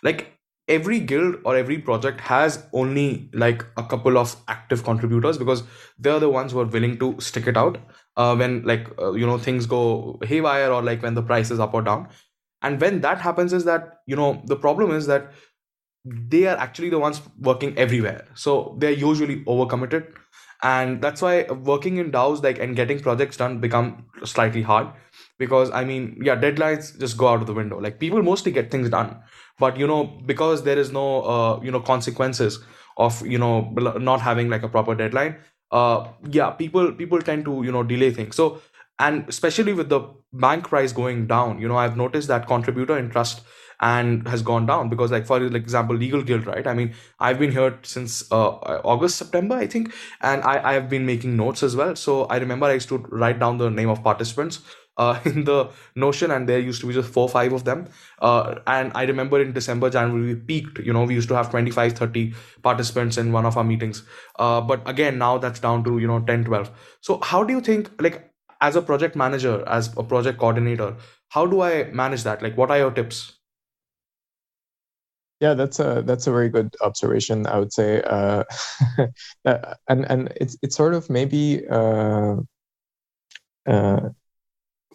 Like 0.02 0.38
every 0.68 1.00
guild 1.00 1.36
or 1.44 1.56
every 1.56 1.78
project 1.78 2.20
has 2.20 2.64
only 2.72 3.30
like 3.32 3.64
a 3.76 3.82
couple 3.84 4.18
of 4.18 4.36
active 4.48 4.84
contributors 4.84 5.38
because 5.38 5.62
they're 5.98 6.20
the 6.20 6.28
ones 6.28 6.52
who 6.52 6.60
are 6.60 6.66
willing 6.66 6.98
to 6.98 7.16
stick 7.20 7.46
it 7.46 7.56
out 7.56 7.78
uh, 8.16 8.34
when 8.36 8.62
like 8.64 8.88
uh, 9.00 9.12
you 9.12 9.26
know 9.26 9.38
things 9.38 9.66
go 9.66 10.18
haywire 10.22 10.70
or 10.70 10.82
like 10.82 11.02
when 11.02 11.14
the 11.14 11.22
price 11.22 11.50
is 11.50 11.58
up 11.58 11.74
or 11.74 11.82
down 11.82 12.08
and 12.62 12.80
when 12.80 13.00
that 13.00 13.20
happens 13.20 13.52
is 13.52 13.64
that 13.64 13.98
you 14.06 14.14
know 14.14 14.40
the 14.46 14.56
problem 14.56 14.92
is 14.92 15.06
that 15.06 15.32
they 16.04 16.46
are 16.46 16.56
actually 16.56 16.90
the 16.90 16.98
ones 16.98 17.20
working 17.38 17.76
everywhere. 17.78 18.26
So 18.34 18.76
they're 18.78 18.90
usually 18.90 19.44
overcommitted. 19.44 20.12
And 20.64 21.02
that's 21.02 21.20
why 21.20 21.42
working 21.50 21.96
in 21.96 22.12
DAOs 22.12 22.42
like 22.42 22.58
and 22.58 22.76
getting 22.76 23.00
projects 23.00 23.36
done 23.36 23.58
become 23.60 24.06
slightly 24.24 24.62
hard. 24.62 24.88
Because 25.38 25.70
I 25.70 25.84
mean 25.84 26.18
yeah 26.22 26.36
deadlines 26.36 26.98
just 26.98 27.16
go 27.16 27.28
out 27.28 27.40
of 27.40 27.46
the 27.46 27.54
window. 27.54 27.78
Like 27.78 27.98
people 27.98 28.22
mostly 28.22 28.52
get 28.52 28.70
things 28.70 28.88
done. 28.90 29.16
But 29.58 29.76
you 29.76 29.86
know 29.86 30.04
because 30.26 30.62
there 30.62 30.78
is 30.78 30.92
no 30.92 31.22
uh, 31.22 31.60
you 31.62 31.70
know 31.70 31.80
consequences 31.80 32.60
of 32.96 33.24
you 33.26 33.38
know 33.38 33.70
not 33.98 34.20
having 34.20 34.48
like 34.50 34.62
a 34.62 34.68
proper 34.68 34.94
deadline 34.94 35.36
uh 35.70 36.06
yeah 36.28 36.50
people 36.50 36.92
people 36.92 37.18
tend 37.18 37.44
to 37.46 37.62
you 37.62 37.72
know 37.72 37.82
delay 37.82 38.10
things. 38.12 38.36
So 38.36 38.60
and 38.98 39.28
especially 39.28 39.72
with 39.72 39.88
the 39.88 40.00
bank 40.32 40.68
price 40.68 40.92
going 40.92 41.26
down 41.26 41.58
you 41.58 41.68
know 41.68 41.76
i've 41.76 41.96
noticed 41.96 42.28
that 42.28 42.46
contributor 42.46 42.96
interest 42.98 43.40
and 43.82 44.26
has 44.28 44.42
gone 44.42 44.64
down 44.64 44.88
because 44.88 45.10
like 45.10 45.26
for 45.26 45.42
example 45.44 45.96
legal 45.96 46.22
guild 46.22 46.46
right? 46.46 46.66
I 46.66 46.74
mean 46.74 46.94
i've 47.20 47.38
been 47.38 47.52
here 47.52 47.78
since 47.82 48.30
uh, 48.32 48.50
august 48.92 49.16
september 49.16 49.56
i 49.56 49.66
think 49.66 49.92
and 50.20 50.42
i 50.44 50.70
i 50.70 50.72
have 50.74 50.88
been 50.88 51.04
making 51.04 51.36
notes 51.36 51.62
as 51.62 51.76
well. 51.76 51.96
So 51.96 52.24
i 52.24 52.36
remember 52.38 52.66
i 52.66 52.74
used 52.74 52.88
to 52.90 52.98
write 53.10 53.38
down 53.40 53.58
the 53.58 53.70
name 53.70 53.88
of 53.88 54.02
participants 54.02 54.60
uh, 54.98 55.18
in 55.24 55.44
the 55.44 55.70
notion 55.96 56.30
and 56.30 56.48
there 56.48 56.60
used 56.60 56.80
to 56.82 56.86
be 56.86 56.94
just 56.94 57.12
four 57.12 57.28
five 57.28 57.52
of 57.52 57.64
them. 57.64 57.86
Uh, 58.20 58.56
and 58.66 58.92
i 58.94 59.04
remember 59.04 59.40
in 59.42 59.52
december 59.52 59.90
january 59.90 60.34
we 60.34 60.34
peaked. 60.34 60.78
You 60.78 60.92
know 60.92 61.04
we 61.04 61.14
used 61.14 61.28
to 61.28 61.34
have 61.34 61.50
25 61.50 61.94
30 61.94 62.34
participants 62.62 63.18
in 63.18 63.32
one 63.32 63.46
of 63.46 63.56
our 63.56 63.64
meetings. 63.64 64.04
Uh, 64.38 64.60
but 64.60 64.88
again 64.88 65.18
now 65.18 65.38
that's 65.38 65.60
down 65.60 65.84
to 65.84 65.98
you 65.98 66.06
know 66.06 66.20
10 66.20 66.44
12 66.44 66.70
so 67.00 67.18
how 67.22 67.42
do 67.42 67.52
you 67.52 67.60
think 67.60 67.90
like 68.00 68.28
as 68.60 68.76
a 68.76 68.82
project 68.82 69.16
manager 69.16 69.64
as 69.66 69.92
a 69.96 70.04
project 70.04 70.38
coordinator 70.38 70.94
how 71.28 71.46
do 71.46 71.62
i 71.62 71.84
manage 71.84 72.24
that? 72.24 72.42
Like 72.42 72.56
what 72.56 72.70
are 72.70 72.78
your 72.78 72.90
tips 72.90 73.32
yeah, 75.42 75.54
that's 75.54 75.80
a 75.80 76.02
that's 76.06 76.28
a 76.28 76.30
very 76.30 76.48
good 76.48 76.74
observation. 76.82 77.46
I 77.48 77.58
would 77.58 77.72
say, 77.72 78.00
uh, 78.02 78.44
uh, 79.44 79.74
and 79.88 80.04
and 80.10 80.32
it's 80.36 80.56
it's 80.62 80.76
sort 80.76 80.94
of 80.94 81.10
maybe 81.10 81.66
uh, 81.68 82.36
uh, 83.66 84.10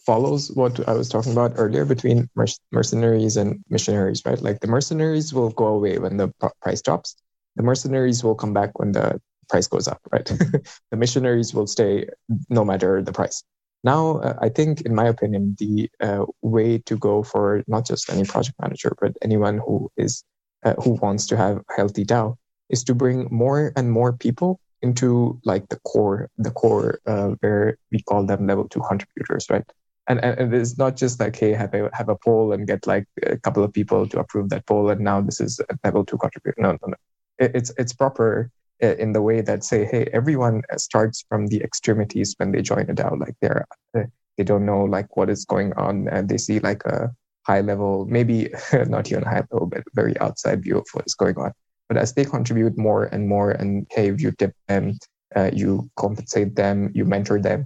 follows 0.05 0.51
what 0.51 0.87
I 0.87 0.93
was 0.93 1.09
talking 1.09 1.33
about 1.33 1.53
earlier 1.57 1.85
between 1.85 2.29
mercenaries 2.71 3.37
and 3.37 3.63
missionaries, 3.69 4.23
right? 4.25 4.41
Like 4.41 4.61
the 4.61 4.67
mercenaries 4.67 5.33
will 5.33 5.51
go 5.51 5.67
away 5.67 5.99
when 5.99 6.17
the 6.17 6.29
price 6.61 6.81
drops. 6.81 7.15
The 7.57 7.63
mercenaries 7.63 8.23
will 8.23 8.35
come 8.35 8.53
back 8.53 8.79
when 8.79 8.93
the 8.93 9.21
price 9.49 9.67
goes 9.67 9.87
up, 9.87 10.01
right? 10.11 10.25
the 10.91 10.97
missionaries 10.97 11.53
will 11.53 11.67
stay 11.67 12.07
no 12.49 12.63
matter 12.65 13.01
the 13.01 13.13
price. 13.13 13.43
Now, 13.83 14.19
uh, 14.19 14.37
I 14.41 14.49
think, 14.49 14.81
in 14.81 14.95
my 14.95 15.07
opinion, 15.07 15.55
the 15.59 15.89
uh, 16.01 16.25
way 16.41 16.79
to 16.79 16.97
go 16.97 17.23
for 17.23 17.63
not 17.67 17.85
just 17.85 18.09
any 18.09 18.25
project 18.25 18.57
manager, 18.61 18.95
but 19.01 19.13
anyone 19.21 19.59
who 19.59 19.91
is 19.97 20.23
uh, 20.67 20.75
who 20.81 20.91
wants 21.01 21.25
to 21.27 21.37
have 21.37 21.63
healthy 21.75 22.05
DAO 22.05 22.35
is 22.69 22.83
to 22.83 22.93
bring 22.93 23.27
more 23.31 23.71
and 23.77 23.91
more 23.91 24.11
people 24.11 24.59
into 24.81 25.39
like 25.45 25.67
the 25.69 25.79
core, 25.91 26.29
the 26.37 26.51
core 26.51 26.99
uh, 27.05 27.29
where 27.39 27.77
we 27.91 28.01
call 28.01 28.25
them 28.25 28.47
level 28.47 28.67
two 28.67 28.81
contributors, 28.81 29.49
right? 29.49 29.63
And, 30.09 30.19
and 30.23 30.53
it's 30.53 30.77
not 30.77 30.95
just 30.95 31.19
like 31.19 31.35
hey 31.35 31.51
have 31.51 31.73
a 31.73 31.89
have 31.93 32.09
a 32.09 32.15
poll 32.15 32.53
and 32.53 32.65
get 32.65 32.87
like 32.87 33.05
a 33.23 33.37
couple 33.37 33.63
of 33.63 33.73
people 33.73 34.07
to 34.07 34.19
approve 34.19 34.49
that 34.49 34.65
poll 34.65 34.89
and 34.89 35.01
now 35.01 35.19
this 35.19 35.41
is 35.41 35.59
a 35.59 35.77
level 35.83 36.05
two 36.05 36.17
contributor. 36.17 36.55
No, 36.61 36.71
no, 36.71 36.87
no. 36.87 36.95
It's 37.39 37.71
it's 37.77 37.93
proper 37.93 38.49
uh, 38.81 38.95
in 38.95 39.11
the 39.11 39.21
way 39.21 39.41
that 39.41 39.65
say 39.65 39.83
hey 39.83 40.09
everyone 40.13 40.61
starts 40.77 41.25
from 41.27 41.47
the 41.47 41.61
extremities 41.61 42.35
when 42.37 42.51
they 42.51 42.61
join 42.61 42.89
a 42.89 42.93
DAO 42.93 43.19
like 43.19 43.35
they're 43.41 43.65
uh, 43.97 44.03
they 44.37 44.45
don't 44.45 44.65
know 44.65 44.83
like 44.83 45.17
what 45.17 45.29
is 45.29 45.43
going 45.43 45.73
on 45.73 46.07
and 46.07 46.29
they 46.29 46.37
see 46.37 46.59
like 46.59 46.85
a 46.85 47.11
high 47.47 47.61
level, 47.61 48.05
maybe 48.09 48.49
not 48.87 49.09
even 49.11 49.23
high 49.23 49.43
level, 49.51 49.67
but 49.67 49.83
very 49.93 50.17
outside 50.19 50.63
view 50.63 50.77
of 50.77 50.87
what 50.93 51.05
is 51.07 51.15
going 51.15 51.37
on. 51.37 51.53
But 51.87 51.97
as 51.97 52.13
they 52.13 52.25
contribute 52.25 52.77
more 52.77 53.05
and 53.05 53.27
more, 53.27 53.51
and 53.51 53.87
hey, 53.91 54.13
you 54.17 54.31
tip 54.31 54.53
them, 54.67 54.97
uh, 55.35 55.51
you 55.53 55.89
compensate 55.95 56.55
them, 56.55 56.91
you 56.93 57.05
mentor 57.05 57.39
them. 57.39 57.65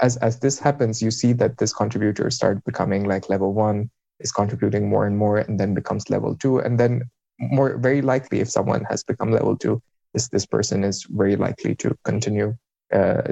As 0.00 0.16
as 0.18 0.38
this 0.38 0.58
happens, 0.58 1.02
you 1.02 1.10
see 1.10 1.32
that 1.34 1.56
this 1.58 1.72
contributor 1.72 2.30
start 2.30 2.62
becoming 2.64 3.04
like 3.04 3.28
level 3.30 3.54
one, 3.54 3.90
is 4.20 4.32
contributing 4.32 4.88
more 4.88 5.06
and 5.06 5.16
more, 5.16 5.38
and 5.38 5.58
then 5.58 5.74
becomes 5.74 6.10
level 6.10 6.36
two, 6.36 6.58
and 6.58 6.78
then 6.78 7.02
more 7.38 7.78
very 7.78 8.02
likely, 8.02 8.40
if 8.40 8.50
someone 8.50 8.84
has 8.84 9.02
become 9.02 9.32
level 9.32 9.56
two, 9.56 9.80
this 10.12 10.28
this 10.28 10.46
person 10.46 10.84
is 10.84 11.06
very 11.08 11.36
likely 11.36 11.74
to 11.76 11.96
continue 12.04 12.54
uh, 12.92 13.22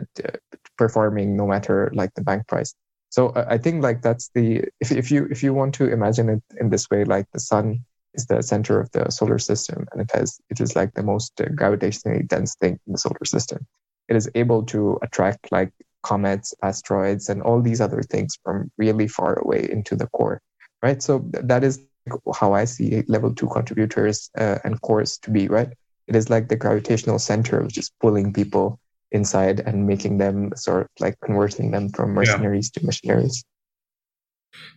performing 0.79 1.37
no 1.37 1.47
matter 1.47 1.91
like 1.95 2.13
the 2.15 2.23
bank 2.23 2.47
price 2.49 2.75
so 3.13 3.33
i 3.55 3.59
think 3.59 3.83
like 3.83 4.01
that's 4.03 4.31
the 4.35 4.47
if, 4.81 4.91
if 4.91 5.11
you 5.13 5.29
if 5.31 5.43
you 5.43 5.53
want 5.55 5.73
to 5.75 5.85
imagine 5.99 6.29
it 6.35 6.43
in 6.61 6.71
this 6.71 6.89
way 6.91 7.05
like 7.05 7.27
the 7.33 7.45
sun 7.51 7.67
is 8.15 8.27
the 8.27 8.43
center 8.43 8.81
of 8.81 8.91
the 8.93 9.11
solar 9.11 9.39
system 9.39 9.87
and 9.93 10.01
it 10.01 10.11
has 10.15 10.39
it 10.51 10.61
is 10.61 10.77
like 10.77 10.93
the 10.95 11.03
most 11.03 11.35
gravitationally 11.37 12.27
dense 12.27 12.57
thing 12.57 12.79
in 12.87 12.93
the 12.93 12.99
solar 12.99 13.25
system. 13.25 13.67
It 14.09 14.17
is 14.17 14.29
able 14.35 14.65
to 14.65 14.99
attract 15.03 15.51
like 15.51 15.73
comets 16.03 16.55
asteroids 16.63 17.29
and 17.29 17.41
all 17.43 17.63
these 17.63 17.81
other 17.81 18.03
things 18.03 18.37
from 18.43 18.71
really 18.77 19.09
far 19.09 19.39
away 19.39 19.69
into 19.71 19.97
the 19.97 20.09
core 20.09 20.41
right? 20.83 21.01
So 21.01 21.25
that 21.31 21.63
is 21.63 21.79
how 22.35 22.53
i 22.53 22.65
see 22.65 23.05
level 23.07 23.33
2 23.33 23.47
contributors 23.47 24.29
uh, 24.37 24.59
and 24.65 24.81
cores 24.83 25.19
to 25.19 25.31
be 25.31 25.49
right? 25.49 25.73
It 26.09 26.17
is 26.17 26.29
like 26.29 26.49
the 26.49 26.57
gravitational 26.57 27.21
center 27.21 27.61
of 27.61 27.69
just 27.69 27.93
pulling 28.01 28.33
people 28.33 28.81
inside 29.13 29.61
and 29.61 29.87
making 29.87 30.19
them 30.19 30.53
sort 30.57 30.83
of 30.83 30.89
like 31.01 31.17
converting 31.25 31.71
them 31.71 31.89
from 31.91 32.11
mercenaries 32.11 32.71
yeah. 32.75 32.81
to 32.81 32.87
missionaries. 32.87 33.45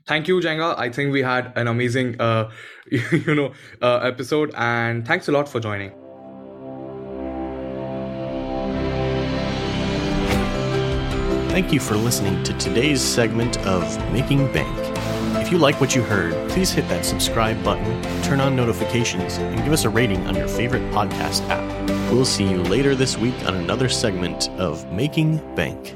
Thank 0.07 0.27
you 0.27 0.39
jenga. 0.39 0.77
I 0.77 0.89
think 0.89 1.11
we 1.11 1.21
had 1.21 1.51
an 1.55 1.67
amazing 1.67 2.19
uh, 2.21 2.51
you 2.91 3.35
know 3.35 3.53
uh, 3.81 3.97
episode 3.97 4.53
and 4.55 5.05
thanks 5.05 5.27
a 5.27 5.31
lot 5.31 5.49
for 5.49 5.59
joining. 5.59 5.91
Thank 11.49 11.71
you 11.71 11.79
for 11.79 11.95
listening 11.95 12.43
to 12.43 12.53
today's 12.57 13.01
segment 13.01 13.57
of 13.65 13.81
making 14.11 14.51
bank 14.51 14.84
If 15.45 15.51
you 15.51 15.59
like 15.59 15.79
what 15.79 15.93
you 15.93 16.01
heard, 16.01 16.49
please 16.49 16.71
hit 16.71 16.89
that 16.89 17.05
subscribe 17.05 17.63
button, 17.63 18.01
turn 18.23 18.39
on 18.39 18.55
notifications, 18.55 19.37
and 19.37 19.63
give 19.63 19.73
us 19.73 19.83
a 19.83 19.89
rating 19.91 20.25
on 20.25 20.33
your 20.33 20.47
favorite 20.47 20.81
podcast 20.91 21.47
app. 21.49 21.89
We'll 22.11 22.25
see 22.25 22.49
you 22.49 22.63
later 22.63 22.95
this 22.95 23.15
week 23.15 23.35
on 23.45 23.53
another 23.53 23.87
segment 23.87 24.49
of 24.57 24.91
Making 24.91 25.37
Bank. 25.53 25.95